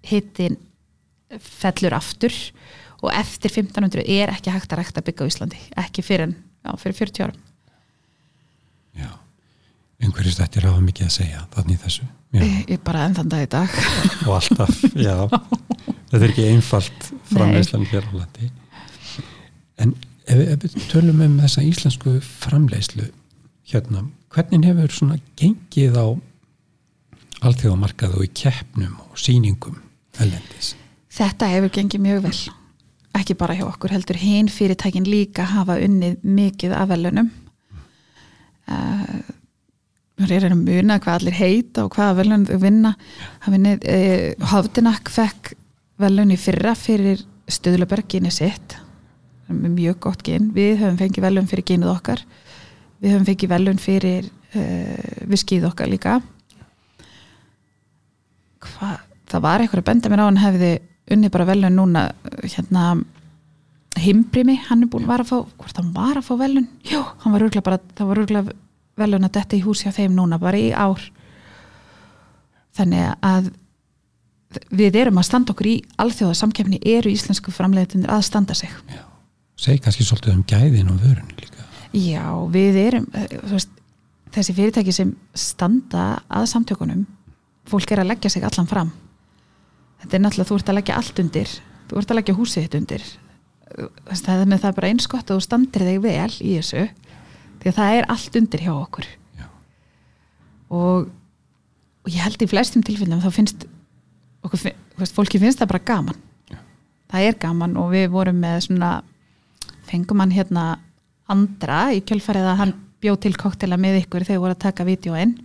hittin 0.06 0.58
fellur 1.42 1.96
aftur. 1.98 2.34
Og 3.04 3.12
eftir 3.14 3.52
1500 3.52 4.06
er 4.08 4.32
ekki 4.34 4.54
hægt 4.54 4.72
að 4.74 4.82
rækta 4.82 5.04
byggja 5.06 5.28
á 5.28 5.30
Íslandi, 5.30 5.60
ekki 5.78 6.02
fyrir, 6.06 6.32
já, 6.66 6.72
fyrir 6.82 6.98
40 6.98 7.26
árum. 7.28 7.42
Já, 8.96 9.12
einhverjus 10.06 10.40
þetta 10.40 10.62
er 10.62 10.68
ráða 10.70 10.84
mikið 10.86 11.08
að 11.08 11.16
segja 11.18 11.44
þannig 11.56 11.82
þessu. 11.84 12.08
Ég, 12.36 12.56
ég 12.74 12.82
bara 12.84 13.06
enn 13.08 13.16
þann 13.16 13.32
dag 13.32 13.46
í 13.46 13.50
dag. 13.52 13.76
Og 14.26 14.34
alltaf, 14.36 14.82
já. 14.94 15.16
Þetta 16.10 16.22
er 16.22 16.28
ekki 16.30 16.48
einfalt 16.50 17.10
framleyslan 17.32 17.88
hér 17.92 18.08
á 18.08 18.12
landi. 18.20 18.50
En 19.82 19.94
ef, 20.28 20.40
ef 20.40 20.66
við 20.66 20.76
tölum 20.92 21.24
um 21.26 21.38
þessa 21.44 21.64
íslensku 21.66 22.18
framleyslu 22.26 23.08
hérna, 23.72 24.06
hvernig 24.34 24.68
hefur 24.70 24.94
svona 24.94 25.20
gengið 25.40 25.98
á 25.98 26.08
allþjóðamarkað 27.46 28.20
og 28.20 28.28
í 28.28 28.32
keppnum 28.36 29.00
og 29.08 29.18
síningum 29.20 29.80
ellendis? 30.20 30.74
Þetta 31.16 31.50
hefur 31.54 31.74
gengið 31.78 32.04
mjög 32.04 32.28
vel. 32.28 32.38
Ekki 33.16 33.38
bara 33.40 33.56
hjá 33.56 33.66
okkur 33.70 33.96
heldur 33.96 34.20
hinn 34.20 34.52
fyrirtækin 34.52 35.08
líka 35.08 35.48
hafa 35.48 35.78
unnið 35.80 36.20
mikið 36.28 36.76
af 36.76 36.90
velunum 36.92 37.32
uh, 38.68 39.20
er 40.24 40.48
að 40.48 40.58
muna 40.60 41.00
hvað 41.04 41.20
allir 41.20 41.38
heita 41.38 41.86
og 41.86 41.96
hvaða 41.96 42.18
velun 42.22 42.46
þau 42.48 42.58
vinna. 42.62 42.94
Eh, 43.46 44.34
Hafdinak 44.52 45.12
fekk 45.12 45.54
velun 46.00 46.32
í 46.32 46.40
fyrra 46.40 46.76
fyrir 46.76 47.24
Stöðluberg 47.52 48.08
gynni 48.10 48.32
sitt. 48.34 48.78
Mjög 49.50 50.00
gott 50.08 50.24
gyn, 50.26 50.50
við 50.56 50.80
höfum 50.82 50.98
fengið 50.98 51.28
velun 51.28 51.50
fyrir 51.50 51.68
gynnið 51.70 51.92
okkar. 51.92 52.24
Við 53.04 53.14
höfum 53.14 53.28
fengið 53.28 53.52
velun 53.52 53.82
fyrir 53.82 54.30
uh, 54.58 55.26
viskið 55.30 55.68
okkar 55.70 55.92
líka. 55.92 56.16
Hva? 58.66 58.96
það 59.30 59.44
var 59.46 59.64
eitthvað 59.64 59.82
að 59.82 59.90
benda 59.90 60.12
mér 60.12 60.24
á 60.24 60.28
hann 60.28 60.42
hefði 60.42 60.72
unni 61.16 61.32
bara 61.34 61.48
velun 61.50 61.78
núna 61.78 62.08
hérna 62.44 62.96
Himbrimi, 63.96 64.58
hann 64.68 64.84
er 64.84 64.90
búin 64.92 65.08
að 65.08 65.30
fá 65.30 65.38
hvort 65.40 65.78
hann 65.80 65.94
var 65.96 66.18
að 66.20 66.26
fá 66.28 66.34
velun, 66.42 66.66
jú, 66.84 67.00
hann 67.24 67.32
var 67.32 67.46
örgla 67.46 67.62
bara, 67.64 67.80
það 67.96 68.10
var 68.10 68.20
örgla 68.26 68.42
velun 69.00 69.28
að 69.28 69.36
detta 69.38 69.58
í 69.58 69.64
húsi 69.66 69.90
á 69.90 69.96
þeim 69.96 70.16
núna 70.16 70.40
bara 70.42 70.60
í 70.60 70.72
ár. 70.72 71.04
Þannig 72.76 73.14
að 73.26 73.52
við 74.72 75.00
erum 75.02 75.20
að 75.20 75.28
standa 75.28 75.56
okkur 75.56 75.70
í 75.72 75.76
alþjóðasamkefni 76.02 76.80
eru 76.96 77.12
íslensku 77.12 77.52
framleiðtunir 77.56 78.12
að 78.12 78.26
standa 78.28 78.56
sig. 78.56 78.72
Já, 78.92 79.04
segi 79.60 79.84
kannski 79.84 80.08
svolítið 80.08 80.38
um 80.38 80.46
gæðin 80.48 80.92
og 80.94 81.02
vörun 81.04 81.36
líka. 81.40 81.68
Já, 81.96 82.26
við 82.52 82.80
erum 82.82 83.06
eh, 83.16 83.38
veist, 83.52 83.72
þessi 84.36 84.56
fyrirtæki 84.56 84.96
sem 84.96 85.14
standa 85.36 86.22
að 86.28 86.50
samtökunum 86.52 87.06
fólk 87.68 87.92
er 87.92 88.04
að 88.04 88.12
leggja 88.14 88.32
sig 88.32 88.44
allan 88.48 88.70
fram. 88.70 88.92
Þetta 90.04 90.18
er 90.18 90.22
náttúrulega, 90.24 90.50
þú 90.50 90.60
ert 90.60 90.70
að 90.70 90.78
leggja 90.80 91.00
allt 91.00 91.24
undir 91.24 91.56
þú 91.90 92.02
ert 92.02 92.12
að 92.12 92.20
leggja 92.20 92.38
húsið 92.38 92.66
þitt 92.66 92.78
undir. 92.80 93.06
Það 94.12 94.42
er 94.42 94.50
með 94.50 94.64
það 94.64 94.78
bara 94.78 94.92
einskott 94.94 95.32
og 95.34 95.40
þú 95.40 95.46
standir 95.46 95.86
þig 95.86 96.02
vel 96.04 96.34
í 96.40 96.54
þessu 96.60 96.86
því 97.62 97.72
að 97.72 97.78
það 97.80 97.98
er 98.00 98.10
allt 98.14 98.40
undir 98.40 98.66
hjá 98.66 98.74
okkur. 98.74 99.08
Og, 100.76 101.10
og 102.06 102.12
ég 102.12 102.24
held 102.26 102.42
í 102.42 102.50
flestum 102.50 102.84
tilfellum 102.86 103.22
þá 103.24 103.30
finnst 103.34 103.68
okkur, 104.46 104.72
fólki 105.14 105.42
finnst 105.42 105.62
það 105.62 105.72
bara 105.74 105.86
gaman. 105.92 106.24
Já. 106.50 106.58
það 107.12 107.28
er 107.30 107.38
gaman 107.42 107.78
og 107.82 107.92
við 107.94 108.10
vorum 108.14 108.42
með 108.42 108.66
svona 108.68 108.92
fengum 109.86 110.24
hann 110.24 110.34
hérna 110.34 110.66
andra 111.32 111.88
í 111.94 112.02
kjölfarið 112.06 112.50
að 112.52 112.60
hann 112.62 112.76
bjóð 113.02 113.22
til 113.26 113.34
koktela 113.38 113.78
með 113.82 114.04
ykkur 114.04 114.26
þegar 114.26 114.44
voru 114.44 114.56
að 114.56 114.64
taka 114.66 114.86
vídjóinn 114.88 115.36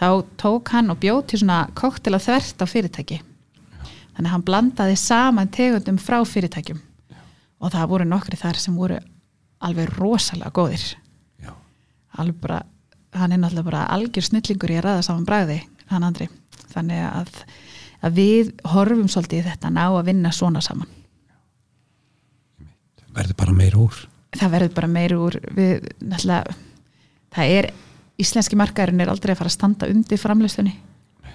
þá 0.00 0.08
tók 0.40 0.72
hann 0.74 0.90
og 0.92 1.00
bjóð 1.02 1.20
til 1.30 1.42
svona 1.42 1.60
koktela 1.76 2.20
þvert 2.22 2.62
á 2.62 2.66
fyrirtæki. 2.66 3.20
Þannig 4.16 4.26
að 4.26 4.34
hann 4.34 4.46
blandaði 4.46 4.96
saman 4.98 5.50
tegundum 5.52 6.00
frá 6.00 6.18
fyrirtækjum. 6.26 6.80
Og 7.60 7.72
það 7.74 7.90
voru 7.92 8.06
nokkri 8.08 8.38
þar 8.40 8.58
sem 8.58 8.76
voru 8.76 8.96
alveg 9.60 9.92
rosalega 9.98 10.52
góðir 10.56 10.86
alveg 12.22 12.38
bara, 12.42 12.60
hann 13.16 13.32
er 13.34 13.40
náttúrulega 13.42 13.70
bara 13.70 13.88
algjör 13.96 14.26
snillingur 14.28 14.72
í 14.72 14.78
að 14.78 14.86
ræða 14.86 15.04
saman 15.06 15.26
bræði 15.28 15.60
hann 15.90 16.06
andri, 16.06 16.28
þannig 16.70 17.02
að, 17.08 17.34
að 18.06 18.16
við 18.20 18.52
horfum 18.72 19.10
svolítið 19.10 19.42
í 19.42 19.46
þetta 19.48 19.72
ná 19.74 19.84
að 19.88 20.06
vinna 20.10 20.32
svona 20.34 20.62
saman. 20.64 20.90
Verður 23.10 23.38
bara 23.40 23.54
meir 23.56 23.76
úr. 23.78 23.96
Það 24.38 24.52
verður 24.54 24.74
bara 24.76 24.90
meir 24.90 25.14
úr. 25.16 25.36
Við, 25.56 25.88
náttúrulega, 25.98 26.54
það 27.34 27.56
er 27.56 27.70
íslenski 28.20 28.58
markaðurinn 28.60 29.02
er 29.02 29.10
aldrei 29.10 29.34
að 29.34 29.40
fara 29.40 29.50
að 29.50 29.56
standa 29.56 29.90
undir 29.90 30.20
framleystunni 30.20 30.76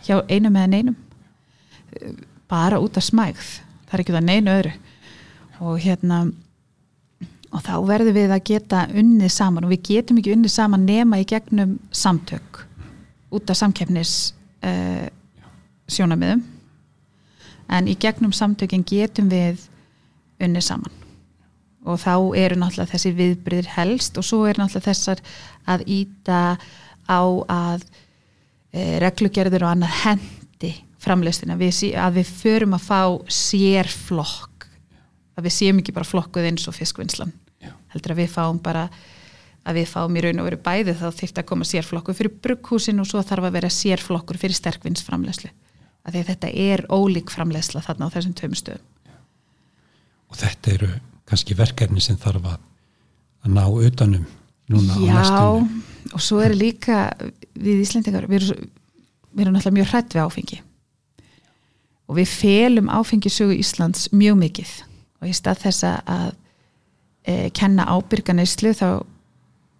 hjá 0.05 0.21
einum 0.29 0.55
eða 0.55 0.71
neinum. 0.71 0.97
Bara 2.51 2.79
út 2.79 2.95
af 2.99 3.07
smægð. 3.07 3.51
Það 3.89 3.97
er 3.97 4.03
ekki 4.03 4.15
það 4.15 4.27
neinu 4.29 4.53
öðru. 4.53 4.73
Og 5.65 5.79
hérna 5.83 6.21
og 7.55 7.63
þá 7.63 7.75
verðum 7.87 8.17
við 8.17 8.33
að 8.35 8.45
geta 8.49 8.85
unnið 8.91 9.31
saman 9.31 9.67
og 9.67 9.71
við 9.71 9.85
getum 9.89 10.19
ekki 10.19 10.33
unnið 10.35 10.53
saman 10.57 10.87
nema 10.87 11.21
í 11.21 11.27
gegnum 11.29 11.77
samtök 11.95 12.65
út 13.35 13.51
af 13.51 13.59
samkeppnis 13.59 14.33
uh, 14.65 15.07
sjónamiðum 15.87 16.43
en 17.71 17.89
í 17.89 17.95
gegnum 17.99 18.33
samtökin 18.35 18.85
getum 18.85 19.29
við 19.31 19.63
unnið 20.41 20.67
saman. 20.67 21.03
Og 21.85 21.99
þá 22.01 22.13
eru 22.37 22.57
náttúrulega 22.57 22.95
þessi 22.95 23.11
viðbryðir 23.17 23.69
helst 23.75 24.17
og 24.17 24.25
svo 24.25 24.43
eru 24.49 24.63
náttúrulega 24.63 24.89
þessar 24.89 25.21
að 25.69 25.85
íta 25.95 26.41
á 27.05 27.21
að 27.53 27.85
e, 28.73 28.97
reglugerður 29.03 29.67
og 29.67 29.75
annað 29.75 29.97
hendi 30.01 30.73
framleystina 31.05 31.57
að 31.57 32.17
við 32.17 32.33
förum 32.41 32.73
að 32.77 32.87
fá 32.87 33.01
sérflokk. 33.29 34.65
Að 35.37 35.45
við 35.45 35.57
séum 35.59 35.81
ekki 35.81 35.93
bara 35.93 36.09
flokkuð 36.09 36.49
eins 36.49 36.65
og 36.69 36.77
fiskvinnslan. 36.77 37.33
Heldur 37.95 38.15
að 38.15 38.21
við 38.21 38.33
fáum 38.35 38.61
bara 38.63 38.87
að 39.65 39.79
við 39.79 39.87
fáum 39.89 40.17
í 40.17 40.21
raun 40.21 40.41
og 40.43 40.49
veru 40.49 40.61
bæði 40.61 40.93
þá 40.99 41.07
þyrft 41.19 41.39
að 41.41 41.47
koma 41.49 41.65
sérflokkur 41.65 42.17
fyrir 42.17 42.35
brugghúsin 42.43 43.01
og 43.01 43.07
svo 43.09 43.23
þarf 43.25 43.47
að 43.47 43.55
vera 43.57 43.71
sérflokkur 43.73 44.37
fyrir 44.37 44.57
sterkvinnsframlegslu 44.59 45.49
að 46.05 46.13
því 46.13 46.21
að 46.21 46.29
þetta 46.29 46.51
er 46.65 46.85
ólík 46.93 47.33
framlegsla 47.33 47.81
þarna 47.81 48.09
á 48.09 48.13
þessum 48.13 48.35
töfum 48.37 48.59
stöðum. 48.59 48.85
Og 50.29 50.37
þetta 50.37 50.73
eru 50.75 50.89
kannski 51.25 51.57
verkefni 51.57 52.03
sem 52.03 52.17
þarf 52.21 52.51
að, 52.53 52.61
ná 53.49 53.63
utanum 53.65 54.25
núna 54.69 54.97
á 54.97 55.01
Já, 55.01 55.15
næstunni. 55.17 55.81
og 56.13 56.21
svo 56.21 56.39
er 56.41 56.55
líka 56.57 57.09
við 57.53 57.83
Íslendingar, 57.83 58.25
við 58.29 58.41
erum, 58.41 58.69
við 59.33 59.43
erum 59.45 59.57
náttúrulega 59.57 59.77
mjög 59.79 59.91
hrætt 59.91 60.15
við 60.15 60.23
áfengi. 60.25 60.61
Og 62.05 62.19
við 62.19 62.33
felum 62.33 62.89
áfengisögu 62.93 63.57
Íslands 63.57 64.09
mjög 64.13 64.37
mikið. 64.41 64.73
Og 65.21 65.29
í 65.29 65.33
stað 65.33 65.63
þess 65.65 65.87
að 65.89 66.33
e, 67.25 67.49
kenna 67.55 67.87
ábyrganeyslu 67.89 68.73
þá 68.77 68.89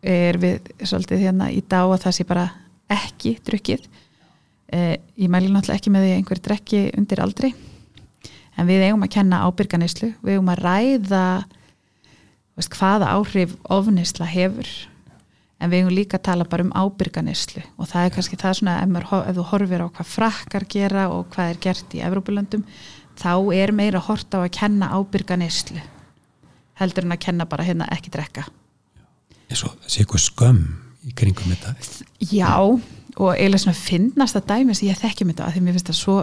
er 0.06 0.38
við 0.42 0.74
svolítið 0.86 1.24
hérna 1.26 1.52
í 1.54 1.62
dag 1.62 1.94
að 1.94 2.04
það 2.06 2.18
sé 2.18 2.26
bara 2.30 2.50
ekki 2.92 3.38
drukkið. 3.46 3.86
E, 4.74 4.82
ég 5.22 5.32
mæli 5.32 5.50
náttúrulega 5.50 5.80
ekki 5.80 5.94
með 5.94 6.06
því 6.06 6.18
einhver 6.18 6.44
drekki 6.50 6.84
undir 6.98 7.22
aldri 7.24 7.54
en 8.56 8.68
við 8.70 8.88
eigum 8.88 9.06
að 9.06 9.14
kenna 9.18 9.44
ábyrganeyslu 9.48 10.12
við 10.24 10.38
eigum 10.38 10.52
að 10.54 10.64
ræða 10.64 11.24
veist, 12.56 12.76
hvaða 12.76 13.12
áhrif 13.16 13.56
ofneysla 13.72 14.28
hefur 14.30 14.70
en 15.60 15.72
við 15.72 15.82
eigum 15.82 15.96
líka 15.96 16.20
að 16.20 16.28
tala 16.30 16.48
bara 16.50 16.66
um 16.66 16.76
ábyrganeyslu 16.76 17.64
og 17.76 17.90
það 17.92 18.08
er 18.08 18.14
kannski 18.16 18.40
það 18.40 18.60
svona 18.60 18.78
ef, 18.84 19.12
ef 19.22 19.40
þú 19.40 19.48
horfir 19.52 19.84
á 19.84 19.88
hvað 19.88 20.12
frakkar 20.12 20.68
gera 20.72 21.08
og 21.12 21.28
hvað 21.36 21.52
er 21.52 21.62
gert 21.68 21.98
í 21.98 22.04
Evrópulöndum 22.06 22.66
þá 23.20 23.34
er 23.56 23.76
meira 23.76 24.04
hort 24.04 24.36
á 24.36 24.44
að 24.44 24.54
kenna 24.56 24.92
ábyrganeyslu 24.96 25.84
heldur 26.80 27.08
en 27.08 27.16
að 27.16 27.24
kenna 27.28 27.48
bara 27.50 27.66
hérna 27.68 27.88
ekki 27.94 28.14
drekka. 28.14 28.46
Eins 29.50 29.64
og 29.68 29.76
þessi 29.86 30.02
eitthvað 30.04 30.26
skömm 30.26 30.64
í 31.06 31.14
kringum 31.16 31.54
þetta? 31.54 31.76
Já, 32.32 32.56
og 33.16 33.30
eiginlega 33.36 33.64
svona 33.64 33.78
finnast 33.78 34.40
að 34.40 34.50
dæmi 34.50 34.76
sem 34.76 34.90
ég 34.90 35.00
þekkjum 35.00 35.32
þetta 35.32 35.46
að 35.46 35.56
því 35.56 35.64
mér 35.64 35.78
finnst 35.78 35.92
það 35.92 36.00
svo, 36.02 36.18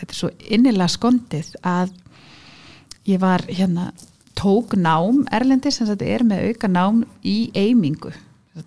þetta 0.00 0.10
er 0.10 0.18
svo 0.20 0.30
innilega 0.58 0.92
skondið 0.92 1.50
að 1.62 1.94
ég 3.06 3.22
var 3.22 3.44
hérna 3.48 3.90
tók 4.36 4.76
nám 4.76 5.24
erlendi 5.32 5.72
sem 5.72 5.88
þetta 5.88 6.08
er 6.12 6.24
með 6.26 6.48
auka 6.50 6.70
nám 6.70 7.04
í 7.24 7.38
eimingu. 7.56 8.12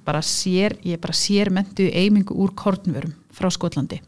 Bara 0.06 0.22
sér, 0.26 0.78
ég 0.86 1.02
bara 1.02 1.18
sér 1.18 1.52
mentu 1.54 1.86
eimingu 1.89 2.38
úr 2.38 2.54
kornvörum 2.58 3.13
frá 3.34 3.50
Skotlandi. 3.54 4.00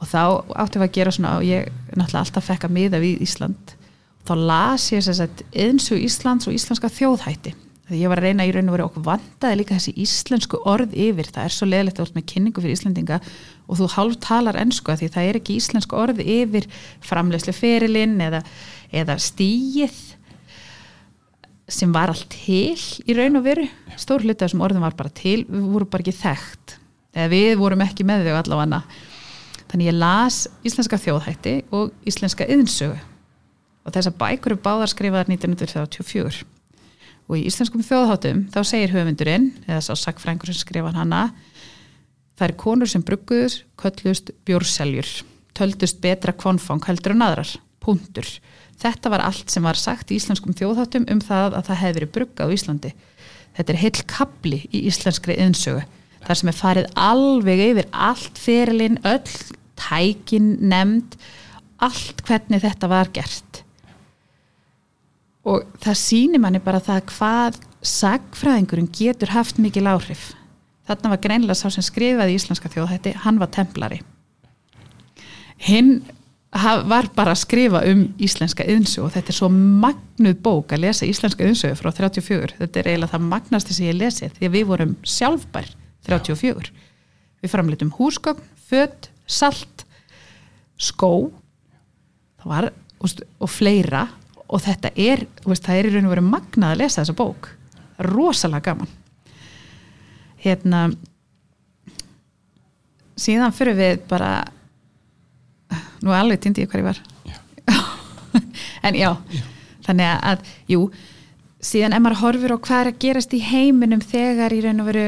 Og 0.00 0.08
þá 0.10 0.20
áttum 0.60 0.82
við 0.82 0.88
að 0.88 0.94
gera 0.98 1.14
svona 1.14 1.38
og 1.38 1.46
ég 1.46 1.70
náttúrulega 1.94 2.24
alltaf 2.26 2.48
fekk 2.48 2.66
að 2.68 2.76
miða 2.76 3.00
við 3.00 3.24
Ísland 3.24 3.74
þá 4.24 4.34
las 4.40 4.88
ég 4.92 5.04
þess 5.04 5.22
að 5.24 5.44
eðinsu 5.52 6.00
Íslands 6.00 6.48
og 6.48 6.56
íslenska 6.56 6.90
þjóðhætti. 6.92 7.54
Þegar 7.84 7.98
ég 8.00 8.08
var 8.08 8.20
að 8.22 8.24
reyna 8.30 8.44
í 8.48 8.52
raun 8.54 8.68
og 8.70 8.74
veru 8.78 8.84
okkur 8.86 9.02
vandaði 9.04 9.56
líka 9.60 9.76
þessi 9.76 9.92
íslensku 10.00 10.60
orð 10.72 10.94
yfir. 10.96 11.28
Það 11.28 11.44
er 11.48 11.52
svo 11.52 11.66
leðilegt 11.68 11.98
að 12.00 12.06
ert 12.06 12.16
með 12.16 12.24
kynningu 12.30 12.64
fyrir 12.64 12.78
Íslendinga 12.78 13.18
og 13.68 13.76
þú 13.80 13.88
hálf 13.92 14.16
talar 14.24 14.58
ennsku 14.62 14.94
að 14.94 15.02
því 15.02 15.10
það 15.12 15.28
er 15.28 15.38
ekki 15.40 15.58
íslensku 15.60 15.98
orð 16.00 16.22
yfir 16.24 16.70
framlegslu 17.04 17.52
ferilinn 17.52 18.16
eða, 18.24 18.40
eða 18.88 19.18
stíið 19.20 20.00
sem 21.68 21.92
var 21.92 22.14
allt 22.14 22.24
til 22.32 22.72
í 23.04 23.20
raun 23.20 23.36
og 23.42 23.44
veru. 23.50 23.68
Stór 24.00 24.24
hluti 24.24 24.38
af 24.38 24.48
þessum 24.48 24.64
orðum 24.64 24.88
var 24.88 24.96
bara 24.96 25.12
til 25.12 25.42
við 25.44 25.70
vorum 25.76 25.92
bara 25.92 26.06
ekki 26.06 26.18
þekkt. 26.24 26.78
Eða 27.12 27.32
við 27.36 27.56
vorum 27.60 27.84
ekki 27.84 28.08
með 28.08 28.30
þau 28.30 28.38
allavega. 28.40 28.84
Þannig 29.68 29.92
ég 29.92 30.00
las 30.00 30.46
íslenska 30.64 30.96
þjóðhætti 31.04 31.58
og 31.76 31.92
íslenska 32.08 32.48
yðinsögu 32.48 32.96
og 33.84 33.94
þessar 33.94 34.16
bækur 34.20 34.54
eru 34.54 34.62
báðar 34.64 34.92
skrifaðar 34.92 35.30
1934 35.32 36.44
og 37.24 37.36
í 37.38 37.44
íslenskum 37.48 37.84
þjóðháttum 37.84 38.46
þá 38.52 38.58
segir 38.68 38.92
höfundurinn 38.96 39.52
eða 39.66 39.82
sá 39.84 39.94
sakfrængur 39.96 40.52
sem 40.52 40.60
skrifar 40.60 40.96
hana 40.96 41.28
það 42.36 42.48
er 42.48 42.58
konur 42.64 42.90
sem 42.90 43.04
brugguður 43.04 43.60
köllust 43.80 44.34
bjórseljur 44.44 45.12
töldust 45.54 46.02
betra 46.02 46.34
kvonfang 46.36 46.82
heldur 46.88 47.14
en 47.14 47.24
aðrar. 47.24 47.54
Punktur. 47.84 48.26
Þetta 48.80 49.10
var 49.12 49.22
allt 49.26 49.52
sem 49.52 49.64
var 49.64 49.78
sagt 49.78 50.10
í 50.10 50.18
íslenskum 50.18 50.56
þjóðháttum 50.56 51.06
um 51.12 51.20
það 51.22 51.58
að 51.58 51.68
það 51.68 51.80
hefði 51.82 51.98
verið 51.98 52.14
bruggað 52.16 52.50
á 52.50 52.54
Íslandi. 52.56 52.92
Þetta 53.54 53.74
er 53.74 53.80
heil 53.82 54.06
kapli 54.10 54.60
í 54.72 54.80
íslenskri 54.88 55.36
yðnsögu 55.44 55.84
þar 56.24 56.40
sem 56.40 56.50
er 56.50 56.58
farið 56.58 56.88
alveg 56.98 57.62
yfir 57.68 57.90
allt 57.92 58.40
fyrirlin, 58.40 58.98
öll 59.04 59.34
tækin 59.78 60.54
nefnd 60.64 61.18
allt 61.84 62.24
hvernig 62.24 62.64
þetta 62.64 62.88
var 62.88 63.12
gert 63.14 63.53
og 65.44 65.68
það 65.84 66.00
sýnir 66.00 66.42
manni 66.42 66.62
bara 66.64 66.80
það 66.82 67.04
hvað 67.12 67.60
sagfræðingurinn 67.84 68.90
getur 68.96 69.34
haft 69.34 69.60
mikil 69.60 69.86
áhrif. 69.90 70.32
Þarna 70.88 71.14
var 71.14 71.22
greinlega 71.24 71.56
sá 71.58 71.68
sem 71.72 71.84
skrifaði 71.84 72.36
íslenska 72.36 72.70
þjóðhætti, 72.72 73.14
hann 73.24 73.40
var 73.40 73.52
templari. 73.52 74.02
Hinn 75.64 76.02
var 76.54 77.08
bara 77.16 77.32
að 77.34 77.40
skrifa 77.42 77.80
um 77.90 78.04
íslenska 78.22 78.64
yðnsögu 78.70 79.08
og 79.08 79.14
þetta 79.16 79.32
er 79.32 79.36
svo 79.40 79.48
magnuð 79.50 80.36
bók 80.44 80.74
að 80.74 80.84
lesa 80.84 81.06
íslenska 81.08 81.42
yðnsögu 81.48 81.78
frá 81.80 81.90
34 81.90 82.58
þetta 82.60 82.80
er 82.80 82.90
eiginlega 82.92 83.14
það 83.16 83.24
magnasti 83.32 83.74
sem 83.74 83.88
ég 83.88 83.96
lesið 83.98 84.36
því 84.36 84.46
að 84.46 84.54
við 84.54 84.68
vorum 84.68 84.92
sjálfbær 85.02 85.72
34 86.06 86.70
við 87.42 87.50
framleitum 87.50 87.90
húsgögn, 87.96 88.44
fött, 88.70 89.10
salt 89.26 89.82
skó 90.78 91.32
var, 92.44 92.70
og, 93.02 93.24
og 93.42 93.50
fleira 93.50 94.06
og 94.48 94.62
þetta 94.64 94.92
er, 94.96 95.24
veist, 95.46 95.64
það 95.64 95.78
er 95.78 95.88
í 95.88 95.94
raun 95.94 96.08
og 96.08 96.14
veru 96.14 96.26
magnað 96.26 96.74
að 96.74 96.80
lesa 96.82 97.00
þessa 97.02 97.16
bók. 97.18 97.48
Rosalega 98.04 98.70
gaman. 98.70 98.92
Hérna 100.44 100.84
síðan 103.16 103.54
fyrir 103.54 103.78
við 103.78 104.04
bara 104.10 104.36
nú 106.04 106.12
er 106.12 106.20
alveg 106.20 106.42
týndi 106.44 106.64
ég 106.64 106.70
hvað 106.70 106.84
ég 106.84 106.90
var. 106.92 107.02
En 108.84 108.96
já, 108.98 109.14
þannig 109.86 110.10
að, 110.28 110.48
jú 110.68 110.80
síðan 111.64 111.96
ef 111.96 112.02
maður 112.04 112.20
horfir 112.20 112.54
á 112.54 112.58
hvað 112.58 112.80
er 112.82 112.90
að 112.90 112.98
gerast 113.04 113.34
í 113.36 113.40
heiminum 113.44 114.02
þegar 114.04 114.52
í 114.52 114.60
raun 114.64 114.82
og 114.82 114.90
veru 114.90 115.06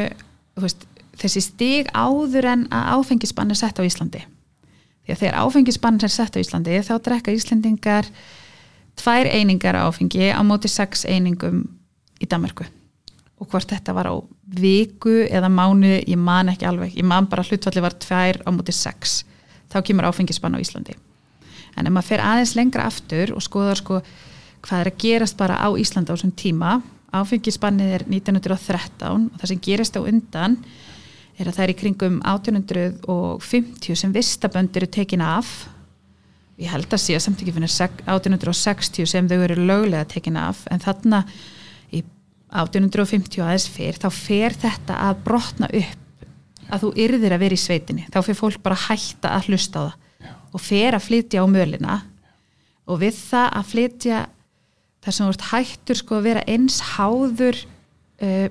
veist, 0.62 0.86
þessi 1.20 1.42
stig 1.44 1.90
áður 1.92 2.48
en 2.52 2.64
að 2.72 2.88
áfengisbann 2.96 3.52
er 3.52 3.60
sett 3.60 3.80
á 3.80 3.84
Íslandi. 3.84 4.22
Því 5.04 5.14
að 5.14 5.22
þegar 5.22 5.38
áfengisbann 5.42 6.00
er 6.02 6.12
sett 6.12 6.36
á 6.36 6.42
Íslandi 6.42 6.80
þá 6.86 6.94
drekka 7.04 7.34
Íslendingar 7.36 8.08
tvær 8.96 9.28
einingar 9.30 9.78
áfengi 9.78 10.32
á 10.32 10.40
móti 10.46 10.70
sex 10.72 11.04
einingum 11.04 11.64
í 12.20 12.28
Danmarku 12.28 12.66
og 13.36 13.50
hvort 13.52 13.68
þetta 13.68 13.92
var 13.92 14.08
á 14.08 14.14
viku 14.56 15.26
eða 15.28 15.50
mánu, 15.52 15.98
ég 16.00 16.16
man 16.16 16.48
ekki 16.48 16.64
alveg. 16.64 16.94
Ég 16.96 17.04
man 17.04 17.26
bara 17.28 17.44
hlutfalli 17.44 17.82
var 17.84 17.96
tvær 18.00 18.40
á 18.46 18.50
móti 18.54 18.72
sex. 18.72 19.24
Þá 19.68 19.82
kemur 19.84 20.08
áfengisbann 20.08 20.56
á 20.56 20.62
Íslandi. 20.62 20.96
En 21.76 21.84
ef 21.84 21.92
maður 21.92 22.08
fer 22.08 22.24
aðeins 22.24 22.54
lengra 22.56 22.86
aftur 22.88 23.34
og 23.36 23.44
skoðar 23.44 23.82
sko 23.82 24.00
hvað 24.64 24.80
er 24.80 24.90
að 24.90 25.00
gerast 25.02 25.36
bara 25.36 25.60
á 25.60 25.68
Íslandi 25.76 26.08
á 26.08 26.16
þessum 26.16 26.32
tíma 26.32 26.78
áfengisbannið 27.16 27.94
er 27.98 28.04
1913 28.08 29.28
og 29.30 29.40
það 29.40 29.50
sem 29.52 29.62
gerist 29.62 29.96
á 29.96 30.00
undan 30.00 30.56
er 31.36 31.48
að 31.48 31.56
það 31.58 31.64
er 31.64 31.72
í 31.72 31.78
kringum 31.80 32.18
1850 32.24 34.00
sem 34.00 34.14
vistaböndir 34.14 34.84
eru 34.86 34.92
tekin 34.96 35.24
af 35.24 35.66
ég 36.56 36.72
held 36.72 36.88
að 36.88 37.02
sé 37.02 37.16
að 37.16 37.24
samt 37.26 37.42
ekki 37.42 37.54
finnir 37.56 37.72
1860 37.72 39.10
sem 39.10 39.28
þau 39.28 39.38
eru 39.44 39.58
löglega 39.60 40.08
tekin 40.08 40.38
af 40.40 40.64
en 40.72 40.82
þarna 40.82 41.22
í 41.92 42.02
1850 42.48 43.44
aðeins 43.44 43.68
fyrr 43.72 44.00
þá 44.00 44.08
fer 44.14 44.56
þetta 44.56 44.98
að 45.08 45.22
brotna 45.26 45.68
upp 45.68 46.02
að 46.66 46.82
þú 46.82 46.92
yrðir 47.04 47.34
að 47.36 47.42
vera 47.44 47.54
í 47.54 47.62
sveitinni. 47.62 48.06
Þá 48.10 48.20
fer 48.26 48.38
fólk 48.38 48.62
bara 48.64 48.78
að 48.78 48.86
hætta 48.88 49.34
að 49.36 49.50
hlusta 49.50 49.82
á 49.82 49.86
það 49.86 50.02
og 50.56 50.62
fer 50.62 50.96
að 50.96 51.04
flytja 51.04 51.44
á 51.44 51.46
mölina 51.50 51.96
og 52.86 53.00
við 53.02 53.18
það 53.18 53.48
að 53.58 53.70
flytja 53.72 54.20
þar 55.04 55.16
sem 55.16 55.26
þú 55.26 55.34
ert 55.34 55.48
hættur 55.50 56.00
sko 56.00 56.18
að 56.18 56.28
vera 56.30 56.44
eins 56.50 56.78
háður 56.94 57.58
uh, 58.24 58.48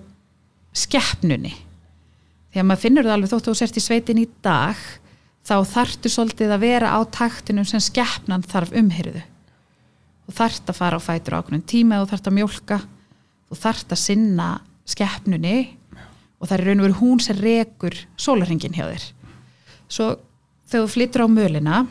skeppnunni 0.76 1.54
því 1.56 2.62
að 2.62 2.68
maður 2.70 2.84
finnur 2.84 3.08
það 3.08 3.18
alveg 3.18 3.32
þótt 3.34 3.48
að 3.48 3.50
þú 3.50 3.60
sért 3.62 3.80
í 3.80 3.84
sveitin 3.84 4.22
í 4.22 4.28
dag 4.46 4.86
þá 5.46 5.56
þartu 5.70 6.12
svolítið 6.12 6.54
að 6.56 6.66
vera 6.66 6.94
á 6.98 7.00
taktinum 7.06 7.68
sem 7.70 7.84
skeppnan 7.84 8.46
þarf 8.46 8.74
umhyrðu 8.76 9.24
þú 10.26 10.38
þart 10.40 10.72
að 10.72 10.80
fara 10.80 10.98
á 10.98 11.06
fætur 11.06 11.38
á 11.38 11.40
ákveðnum 11.42 11.66
tíma 11.70 12.02
þú 12.02 12.12
þart 12.14 12.30
að 12.30 12.38
mjólka 12.40 12.80
þú 13.50 13.60
þart 13.62 13.94
að 13.94 14.02
sinna 14.02 14.48
skeppnunni 14.90 15.58
og 16.40 16.50
það 16.50 16.58
er 16.58 16.66
raun 16.66 16.82
og 16.82 16.88
veru 16.88 16.98
hún 17.00 17.22
sem 17.24 17.38
rekur 17.40 17.96
sólarhingin 18.22 18.76
hjá 18.76 18.86
þér. 18.90 19.06
Svo 19.90 20.08
þegar 20.66 20.88
þú 20.88 20.92
flyttur 20.94 21.26
á 21.26 21.28
mölina 21.30 21.84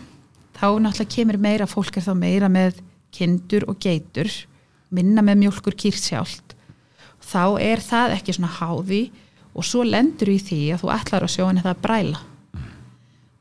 þá 0.55 0.67
náttúrulega 0.83 1.15
kemur 1.15 1.41
meira 1.43 1.71
fólk 1.71 1.99
er 1.99 2.07
þá 2.07 2.15
meira 2.19 2.51
með 2.51 2.83
kindur 3.15 3.67
og 3.71 3.79
geitur 3.83 4.31
minna 4.95 5.23
með 5.23 5.45
mjólkur 5.45 5.77
kýrsjált 5.79 6.55
þá 7.25 7.59
er 7.63 7.83
það 7.83 8.17
ekki 8.19 8.37
svona 8.37 8.53
háði 8.59 9.03
og 9.55 9.67
svo 9.67 9.85
lendur 9.87 10.33
í 10.35 10.39
því 10.43 10.61
að 10.75 10.83
þú 10.83 10.93
ætlar 10.95 11.27
að 11.27 11.35
sjóin 11.35 11.63
það 11.63 11.73
að 11.73 11.83
bræla 11.87 12.23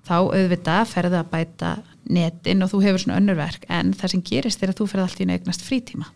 þá 0.04 0.16
auðvitað 0.20 0.90
ferði 0.92 1.20
að 1.20 1.32
bæta 1.32 1.72
netin 2.14 2.66
og 2.66 2.74
þú 2.74 2.82
hefur 2.84 3.06
svona 3.06 3.22
önnurverk 3.22 3.66
en 3.72 3.94
það 3.96 4.14
sem 4.14 4.26
gerist 4.28 4.64
er 4.64 4.74
að 4.74 4.82
þú 4.82 4.90
fyrir 4.92 5.06
allt 5.06 5.24
í 5.24 5.30
neignast 5.30 5.64
frítíma 5.64 6.10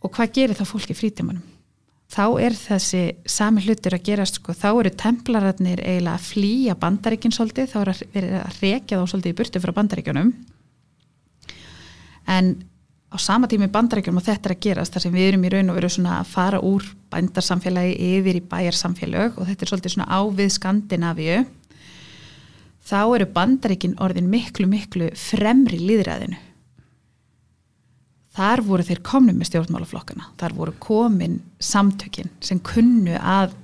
og 0.00 0.12
hvað 0.16 0.36
gerir 0.36 0.58
þá 0.58 0.66
fólki 0.68 0.96
frítímanum? 0.96 1.44
Þá 2.10 2.24
er 2.42 2.56
þessi 2.58 3.02
sami 3.30 3.62
hlutur 3.62 3.94
að 3.94 4.06
gerast 4.08 4.40
sko, 4.40 4.50
þá 4.56 4.70
eru 4.72 4.90
templararnir 4.98 5.82
eiginlega 5.84 6.16
að 6.16 6.24
flýja 6.26 6.74
bandaríkinn 6.80 7.34
svolítið, 7.36 7.68
þá 7.70 7.76
er 7.84 7.90
að 7.92 8.00
að 8.40 8.56
rekja 8.64 8.98
þá 8.98 9.12
svolítið 9.12 9.30
í 9.30 9.36
burtu 9.38 9.62
frá 9.62 9.72
bandaríkjunum 9.76 10.32
en 12.34 12.50
á 13.10 13.16
sama 13.18 13.48
tími 13.50 13.70
bandarækjum 13.70 14.20
og 14.20 14.26
þetta 14.26 14.50
er 14.50 14.56
að 14.56 14.62
gerast 14.66 14.94
þar 14.94 15.04
sem 15.06 15.14
við 15.14 15.28
erum 15.28 15.46
í 15.46 15.52
raun 15.52 15.72
og 15.72 15.80
veru 15.80 15.90
svona 15.90 16.18
að 16.20 16.30
fara 16.30 16.60
úr 16.62 16.84
bændarsamfélagi 17.10 17.96
yfir 18.16 18.38
í 18.38 18.44
bæjarsamfélag 18.52 19.38
og 19.38 19.48
þetta 19.48 19.66
er 19.66 19.72
svolítið 19.72 19.96
svona 19.96 20.20
ávið 20.20 20.52
Skandinavíu 20.56 21.40
þá 22.90 23.00
eru 23.02 23.26
bandarækin 23.34 23.98
orðin 24.02 24.30
miklu 24.30 24.68
miklu 24.70 25.10
fremri 25.18 25.80
líðræðinu 25.82 26.38
þar 28.36 28.62
voru 28.64 28.86
þeir 28.86 29.02
komnum 29.04 29.38
með 29.40 29.50
stjórnmálaflokkana. 29.50 30.30
Þar 30.40 30.56
voru 30.56 30.74
komin 30.82 31.40
samtökin 31.62 32.30
sem 32.44 32.60
kunnu 32.62 33.16
að 33.18 33.56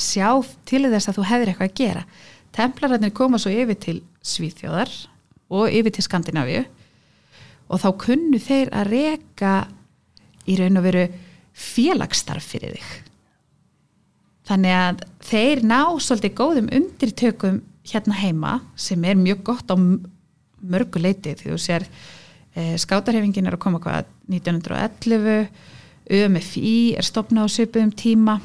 sjá 0.00 0.40
til 0.68 0.86
þess 0.88 1.10
að 1.10 1.18
þú 1.18 1.26
hefðir 1.28 1.52
eitthvað 1.52 1.68
að 1.70 1.80
gera. 1.82 2.04
Templararnir 2.56 3.14
koma 3.16 3.40
svo 3.40 3.52
yfir 3.52 3.78
til 3.80 3.98
Svíþjóðar 4.24 4.92
og 5.52 5.68
yfir 5.72 5.94
til 5.94 6.06
Skandinavíu 6.06 6.64
og 7.72 7.80
þá 7.80 7.88
kunnu 8.04 8.40
þeir 8.42 8.72
að 8.76 8.90
reka 8.92 9.54
í 10.48 10.56
raun 10.58 10.80
og 10.80 10.86
veru 10.86 11.06
félagsstarf 11.52 12.46
fyrir 12.52 12.76
þig. 12.76 12.92
Þannig 14.48 14.76
að 14.76 15.04
þeir 15.22 15.62
ná 15.64 15.80
svolítið 16.02 16.34
góðum 16.38 16.72
undirtökum 16.74 17.60
hérna 17.88 18.18
heima 18.18 18.56
sem 18.78 19.04
er 19.06 19.18
mjög 19.18 19.44
gott 19.46 19.70
á 19.70 19.76
mörgu 19.78 21.02
leiti 21.02 21.34
því 21.38 21.52
þú 21.52 21.58
sér 21.60 21.86
e, 22.54 22.76
skátarhefingin 22.78 23.48
er 23.48 23.56
að 23.56 23.64
koma 23.64 23.80
hvað 23.82 24.10
1911 24.30 25.48
UMFI 26.12 26.74
er 26.98 27.06
stopnað 27.06 27.48
á 27.48 27.54
söpum 27.54 27.92
tíma 27.94 28.38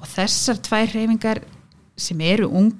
og 0.00 0.06
þessar 0.10 0.60
tvær 0.62 0.90
hrefingar 0.94 1.42
sem 1.98 2.20
eru 2.24 2.48
ung 2.50 2.74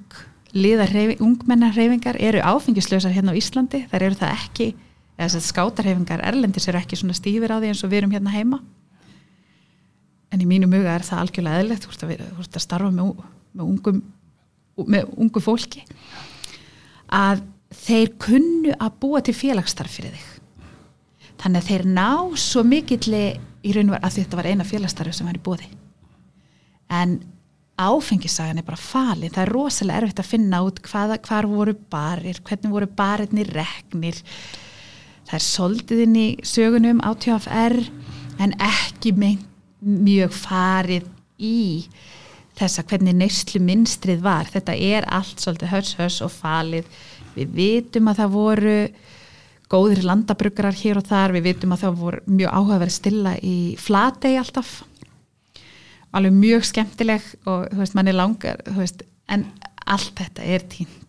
ungmennarhrefingar 0.53 2.19
eru 2.21 2.43
áfengislausar 2.43 3.13
hérna 3.15 3.33
á 3.33 3.39
Íslandi 3.39 3.85
þar 3.89 4.05
eru 4.09 4.19
það 4.19 4.35
ekki 4.37 4.67
skátarhefingar 5.17 6.23
erlendis 6.25 6.67
eru 6.67 6.79
ekki 6.81 6.99
svona 6.99 7.15
stífir 7.17 7.53
á 7.53 7.57
því 7.57 7.71
eins 7.71 7.83
og 7.85 7.91
við 7.91 8.01
erum 8.01 8.15
hérna 8.15 8.33
heima. 8.33 8.59
En 10.33 10.41
í 10.41 10.49
mínu 10.49 10.69
muga 10.69 10.95
er 10.95 11.05
það 11.05 11.23
algjörlega 11.23 11.63
eðlegt 11.63 11.87
þú 11.87 12.09
ert 12.09 12.57
að 12.57 12.65
starfa 12.65 12.89
með, 12.91 13.13
með, 13.53 13.65
ungum, 13.67 14.01
með 14.87 15.11
ungu 15.21 15.43
fólki 15.43 15.83
að 17.13 17.43
þeir 17.83 18.15
kunnu 18.21 18.73
að 18.73 18.97
búa 19.01 19.21
til 19.21 19.35
félagsstarf 19.37 19.99
fyrir 19.99 20.15
þig. 20.17 20.29
Þannig 21.43 21.61
að 21.61 21.69
þeir 21.69 21.85
ná 21.93 22.09
svo 22.39 22.63
mikill 22.65 23.13
í 23.13 23.73
raun 23.75 23.89
og 23.91 23.95
verð 23.97 24.09
að 24.09 24.19
þetta 24.19 24.39
var 24.39 24.49
eina 24.49 24.67
félagsstarfi 24.67 25.13
sem 25.17 25.29
var 25.29 25.37
í 25.37 25.43
bóði 25.43 25.69
en 26.93 27.19
áfengisagan 27.79 28.61
er 28.61 28.65
bara 28.67 28.77
falin, 28.77 29.31
það 29.33 29.45
er 29.47 29.51
rosalega 29.55 30.03
erfitt 30.03 30.21
að 30.21 30.29
finna 30.29 30.59
út 30.65 30.81
hvaða, 30.85 31.17
hvar 31.25 31.47
voru 31.49 31.73
barir, 31.89 32.39
hvernig 32.45 32.73
voru 32.73 32.89
barirnir 32.99 33.49
reknir 33.55 34.19
það 35.27 35.37
er 35.37 35.45
soldiðinn 35.45 36.19
í 36.19 36.27
sögunum 36.45 37.01
á 37.03 37.09
TFR 37.15 37.79
en 38.43 38.55
ekki 38.61 39.13
mjög 39.83 40.35
farið 40.35 41.07
í 41.43 41.85
þessa 42.57 42.83
hvernig 42.85 43.17
neyslu 43.17 43.61
minstrið 43.63 44.21
var. 44.23 44.49
Þetta 44.51 44.75
er 44.77 45.07
allt 45.09 45.41
svolítið 45.41 45.73
hörs 45.73 45.93
hörs 45.99 46.21
og 46.25 46.31
falið. 46.33 46.87
Við 47.33 47.53
vitum 47.57 48.09
að 48.11 48.21
það 48.21 48.35
voru 48.37 48.77
góðir 49.73 50.03
landabrugrar 50.05 50.75
hér 50.77 50.99
og 51.01 51.07
þar, 51.09 51.33
við 51.33 51.47
vitum 51.49 51.73
að 51.73 51.85
það 51.85 52.01
voru 52.03 52.23
mjög 52.29 52.57
áhugaverð 52.59 52.93
stilla 52.93 53.37
í 53.41 53.57
flatei 53.81 54.35
alltaf. 54.37 54.83
Alveg 56.13 56.35
mjög 56.37 56.67
skemmtileg 56.69 57.31
og 57.49 57.71
þú 57.71 57.79
veist 57.79 57.95
mann 57.97 58.11
er 58.11 58.19
langar 58.19 58.61
veist, 58.77 59.01
en 59.33 59.47
allt 59.89 60.13
þetta 60.19 60.45
er 60.45 60.67
tínt 60.69 61.02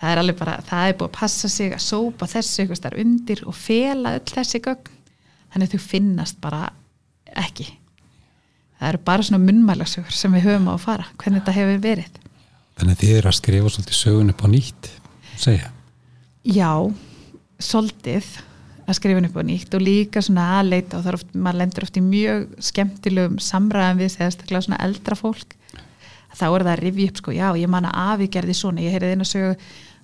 það 0.00 0.12
er 0.12 0.20
alveg 0.22 0.38
bara, 0.40 0.58
það 0.66 0.90
er 0.90 0.98
búið 0.98 1.08
að 1.10 1.16
passa 1.16 1.50
sig 1.52 1.72
að 1.74 1.84
sópa 1.86 2.28
þessu 2.30 2.62
eitthvað 2.62 2.80
starf 2.80 3.02
undir 3.02 3.42
og 3.46 3.56
fela 3.56 4.14
öll 4.18 4.28
þessi 4.28 4.62
gögn. 4.64 4.92
Þannig 5.52 5.68
að 5.68 5.74
þau 5.76 5.88
finnast 5.90 6.40
bara 6.42 6.62
ekki. 7.36 7.70
Það 8.76 8.90
eru 8.90 9.02
bara 9.06 9.24
svona 9.24 9.44
munnmælasögur 9.44 10.12
sem 10.12 10.34
við 10.36 10.50
höfum 10.50 10.68
á 10.68 10.74
að 10.74 10.84
fara 10.84 11.08
hvernig 11.16 11.40
þetta 11.40 11.56
hefur 11.56 11.82
verið. 11.86 12.18
Þannig 12.76 12.92
að 12.92 13.02
þið 13.02 13.14
eru 13.16 13.30
að 13.30 13.38
skrifa 13.38 13.72
svolítið 13.72 13.98
sögun 14.02 14.32
upp 14.34 14.44
á 14.44 14.48
nýtt 14.52 14.90
segja? 15.40 15.70
Já, 16.46 16.72
svolítið 17.62 18.28
að 18.86 18.98
skrifa 18.98 19.22
upp 19.26 19.38
á 19.40 19.48
nýtt 19.48 19.76
og 19.78 19.82
líka 19.82 20.22
svona 20.22 20.44
aðleita 20.58 21.00
og 21.00 21.08
oft, 21.16 21.32
maður 21.34 21.60
lendur 21.62 21.86
oft 21.86 21.96
í 21.96 22.04
mjög 22.04 22.44
skemmtilegum 22.68 23.40
samræðum 23.42 24.02
við 24.02 24.18
þegar 24.20 24.66
svona 24.68 24.82
eldra 24.84 25.18
fólk 25.18 25.56
þá 26.36 26.46
er 26.48 26.64
það 26.66 26.72
að 26.72 26.82
rifja 26.84 27.10
upp 27.10 27.20
sko, 27.22 27.34
já 27.36 27.46
ég 27.56 27.72
man 27.72 27.88
að 27.88 28.00
Afi 28.02 28.28
gerði 28.36 28.56
svona, 28.56 28.84
ég 28.84 28.96
heyrði 28.96 29.14
einu 29.14 29.26
að 29.26 29.32
sögu 29.32 29.54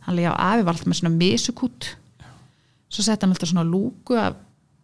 hann 0.07 0.19
lega 0.19 0.33
á 0.33 0.43
Afi 0.53 0.65
var 0.67 0.75
alltaf 0.75 0.91
með 0.91 1.01
svona 1.01 1.15
mesukút. 1.19 1.91
Svo 2.93 3.05
sett 3.05 3.23
hann 3.23 3.35
alltaf 3.35 3.53
svona 3.53 3.67
lúku 3.69 4.17
af 4.19 4.41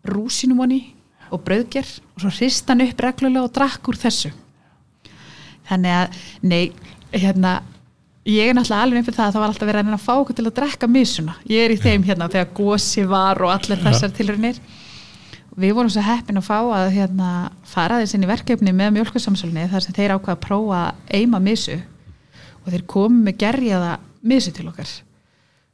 rúsinum 0.08 0.60
honni 0.62 0.82
og 1.32 1.42
brauðger 1.44 1.88
og 2.14 2.22
svo 2.22 2.30
hrist 2.36 2.68
hann 2.70 2.84
upp 2.84 3.02
reglulega 3.04 3.48
og 3.48 3.56
drakk 3.56 3.90
úr 3.90 3.98
þessu. 4.00 4.30
Þannig 5.68 5.96
að, 5.98 6.22
nei, 6.48 6.62
hérna 7.12 7.58
ég 8.28 8.50
er 8.50 8.56
náttúrulega 8.56 8.84
alveg 8.84 9.00
einfyrir 9.00 9.16
það 9.16 9.26
að 9.26 9.34
það 9.34 9.42
var 9.42 9.52
alltaf 9.52 9.70
verið 9.70 9.94
að 9.94 10.04
fá 10.04 10.12
okkur 10.14 10.36
til 10.36 10.44
að 10.44 10.56
drekka 10.58 10.88
misuna 10.92 11.36
ég 11.48 11.64
er 11.64 11.72
í 11.72 11.78
þeim 11.80 12.04
hérna 12.04 12.28
þegar 12.32 12.50
gósi 12.56 13.04
var 13.08 13.40
og 13.44 13.52
allir 13.54 13.80
þessar 13.84 14.12
tilurinnir 14.16 14.58
við 15.58 15.74
vorum 15.74 15.90
svo 15.90 16.04
heppin 16.06 16.38
að 16.38 16.46
fá 16.46 16.58
að 16.60 16.92
hérna, 16.94 17.32
fara 17.66 17.98
þess 18.02 18.16
inn 18.16 18.26
í 18.26 18.30
verkefni 18.30 18.74
með 18.76 18.94
mjölkursamsölni 18.98 19.66
þar 19.72 19.84
sem 19.84 19.96
þeir 19.96 20.14
ákvaða 20.14 20.36
að 20.36 20.44
prófa 20.44 20.82
eima 21.18 21.40
misu 21.42 21.76
og 22.62 22.70
þeir 22.70 22.86
komu 22.90 23.24
með 23.26 23.38
gerjaða 23.42 23.98
misu 24.28 24.54
til 24.54 24.68
okkar. 24.70 24.90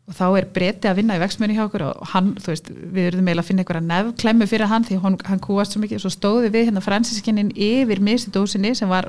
Og 0.05 0.16
þá 0.16 0.25
er 0.37 0.49
breyti 0.53 0.88
að 0.88 0.99
vinna 1.01 1.16
í 1.16 1.20
vextmjöni 1.23 1.57
hjá 1.57 1.64
okkur 1.64 1.87
og 1.87 2.09
hann, 2.12 2.35
þú 2.37 2.51
veist, 2.53 2.66
við 2.68 3.07
erum 3.11 3.25
meila 3.25 3.44
að 3.44 3.49
finna 3.49 3.64
einhverja 3.64 3.85
nefnklemmu 3.88 4.49
fyrir 4.49 4.68
hann 4.68 4.85
því 4.85 4.99
hann, 5.05 5.16
hann 5.25 5.44
kúast 5.44 5.73
svo 5.75 5.81
mikið 5.81 6.01
og 6.01 6.05
svo 6.05 6.12
stóði 6.12 6.51
við 6.53 6.68
hérna 6.68 6.85
fransískinin 6.85 7.53
yfir 7.57 8.03
misidósinni 8.05 8.75
sem 8.77 8.90
var 8.90 9.09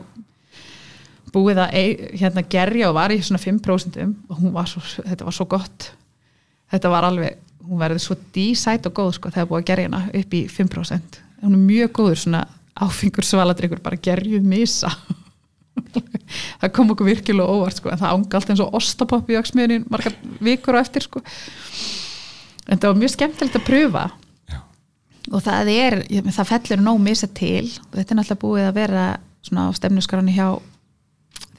búið 1.35 1.59
að 1.65 1.75
hérna 2.15 2.45
gerja 2.47 2.89
og 2.89 2.95
var 2.95 3.11
í 3.11 3.19
svona 3.23 3.43
5% 3.43 3.99
og 4.31 4.45
var 4.55 4.71
svo, 4.71 4.83
þetta 5.01 5.27
var 5.27 5.35
svo 5.35 5.47
gott. 5.51 5.89
Þetta 6.71 6.91
var 6.93 7.07
alveg 7.09 7.44
hún 7.65 7.81
verður 7.81 8.03
svo 8.03 8.17
dísætt 8.35 8.87
og 8.89 8.97
góð 8.97 9.15
sko 9.17 9.33
þegar 9.33 9.49
búið 9.51 9.63
að 9.63 9.69
gerja 9.71 9.89
hana 9.89 10.01
upp 10.21 10.35
í 10.35 10.45
5% 10.51 11.21
hún 11.45 11.57
er 11.57 11.65
mjög 11.67 11.93
góður 11.95 12.21
svona 12.21 12.43
áfingur 12.75 13.25
svaladryggur 13.25 13.81
bara 13.83 13.99
gerjuð 14.01 14.43
misa. 14.45 14.91
Það 16.61 16.71
kom 16.75 16.91
okkur 16.93 17.09
virkilega 17.09 17.51
óvart 17.51 17.79
sko 17.79 17.91
en 17.91 17.99
það 17.99 18.13
ánga 18.15 18.39
allt 18.39 18.51
eins 18.51 18.61
og 18.63 18.75
ostapopp 18.79 19.31
í 19.31 19.37
auksmiðunin 19.39 19.87
margar 19.91 20.15
vikur 20.43 20.77
á 20.79 20.83
eftir 20.83 21.05
sko. 21.05 21.21
En 22.65 22.79
það 22.79 22.91
var 22.91 23.01
mjög 23.01 23.13
skemmtilegt 23.13 23.57
að 23.59 23.65
pröfa. 23.67 24.05
Já. 24.51 24.59
og 25.31 25.43
það 25.45 25.71
er 25.73 25.97
það 26.31 26.49
fellur 26.51 26.83
nóg 26.85 27.01
misa 27.03 27.27
til 27.27 27.67
og 27.67 27.97
þetta 27.97 28.15
er 28.15 28.19
náttúrulega 28.19 28.41
búið 28.43 28.69
að 28.69 28.79
vera 28.79 29.05
svona 29.45 29.67
á 29.67 29.77
stefnusgrani 29.77 30.35
hjá 30.35 30.47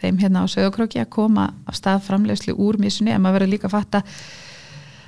þeim 0.01 0.21
hérna 0.21 0.45
á 0.45 0.53
sögokróki 0.53 1.01
að 1.01 1.13
koma 1.17 1.51
á 1.65 1.71
stað 1.77 2.05
framlegslu 2.09 2.57
úr 2.57 2.81
misunni 2.83 3.15
en 3.15 3.23
maður 3.25 3.41
verður 3.41 3.55
líka 3.55 3.71
að 3.71 3.77
fatta 3.77 4.03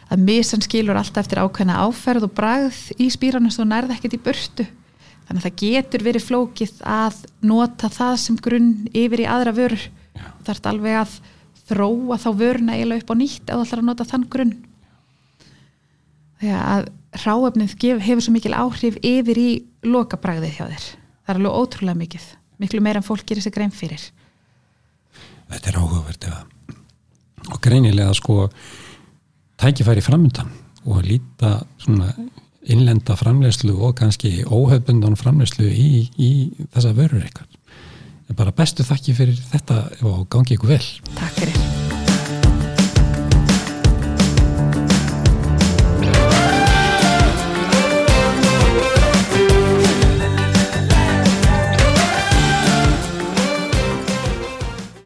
að 0.08 0.24
misan 0.24 0.62
skilur 0.64 0.96
alltaf 0.96 1.26
eftir 1.26 1.40
ákveðna 1.42 1.80
áferð 1.84 2.28
og 2.28 2.34
bragð 2.36 2.78
í 2.96 3.08
spýranum 3.12 3.52
svo 3.52 3.66
nærða 3.68 3.96
ekkert 3.96 4.16
í 4.16 4.22
burtu. 4.24 4.66
Þannig 5.28 5.42
að 5.42 5.46
það 5.46 5.58
getur 5.60 6.04
verið 6.06 6.24
flókið 6.24 6.78
að 6.88 7.18
nota 7.44 7.90
það 7.92 8.14
sem 8.22 8.38
grunn 8.40 8.70
yfir 8.96 9.24
í 9.24 9.28
aðra 9.28 9.52
vörur. 9.56 9.82
Það 10.16 10.54
ert 10.54 10.70
alveg 10.70 10.96
að 11.02 11.18
þróa 11.68 12.16
þá 12.22 12.28
vöruna 12.40 12.78
eiginlega 12.78 13.04
upp 13.04 13.12
á 13.12 13.20
nýtt 13.20 13.52
eða 13.52 13.66
ætlar 13.66 13.82
að 13.82 13.88
nota 13.90 14.08
þann 14.08 14.24
grunn. 14.32 14.54
Þegar 16.40 16.64
að 16.72 16.88
ráöfnið 17.26 17.76
hefur 18.06 18.24
svo 18.24 18.32
mikil 18.32 18.54
áhrif 18.56 18.96
yfir 19.04 19.40
í 19.42 19.50
lokabræðið 19.84 20.56
hjá 20.56 20.64
þér. 20.64 20.88
Það 21.26 21.34
er 21.34 21.40
alveg 21.42 21.58
ótrúlega 21.60 22.00
mikið. 22.02 22.28
Miklu 22.58 22.80
meira 22.82 23.02
en 23.02 23.06
fólk 23.06 23.26
gerir 23.28 23.44
sig 23.44 23.54
grein 23.54 23.74
fyrir. 23.74 24.00
Þetta 25.52 25.70
er 25.70 25.80
áhugavert 25.80 26.28
og 27.48 27.60
greinilega 27.64 28.12
sko 28.16 28.48
tækifæri 29.58 30.04
framöndan 30.04 30.50
og 30.86 31.02
líta 31.04 31.58
svona 31.82 32.12
innlenda 32.68 33.16
framlegslu 33.16 33.74
og 33.80 33.96
kannski 34.00 34.44
óhefbundan 34.44 35.16
framlegslu 35.16 35.68
í, 35.68 36.08
í 36.18 36.30
þessa 36.74 36.94
vörur 36.96 37.24
eitthvað. 37.24 37.48
En 38.28 38.36
bara 38.36 38.52
bestu 38.52 38.84
þakki 38.84 39.16
fyrir 39.16 39.42
þetta 39.52 39.82
og 40.04 40.28
gangi 40.32 40.58
ykkur 40.58 40.76
vel. 40.76 40.84
Takk 41.16 41.42
fyrir. 41.42 41.77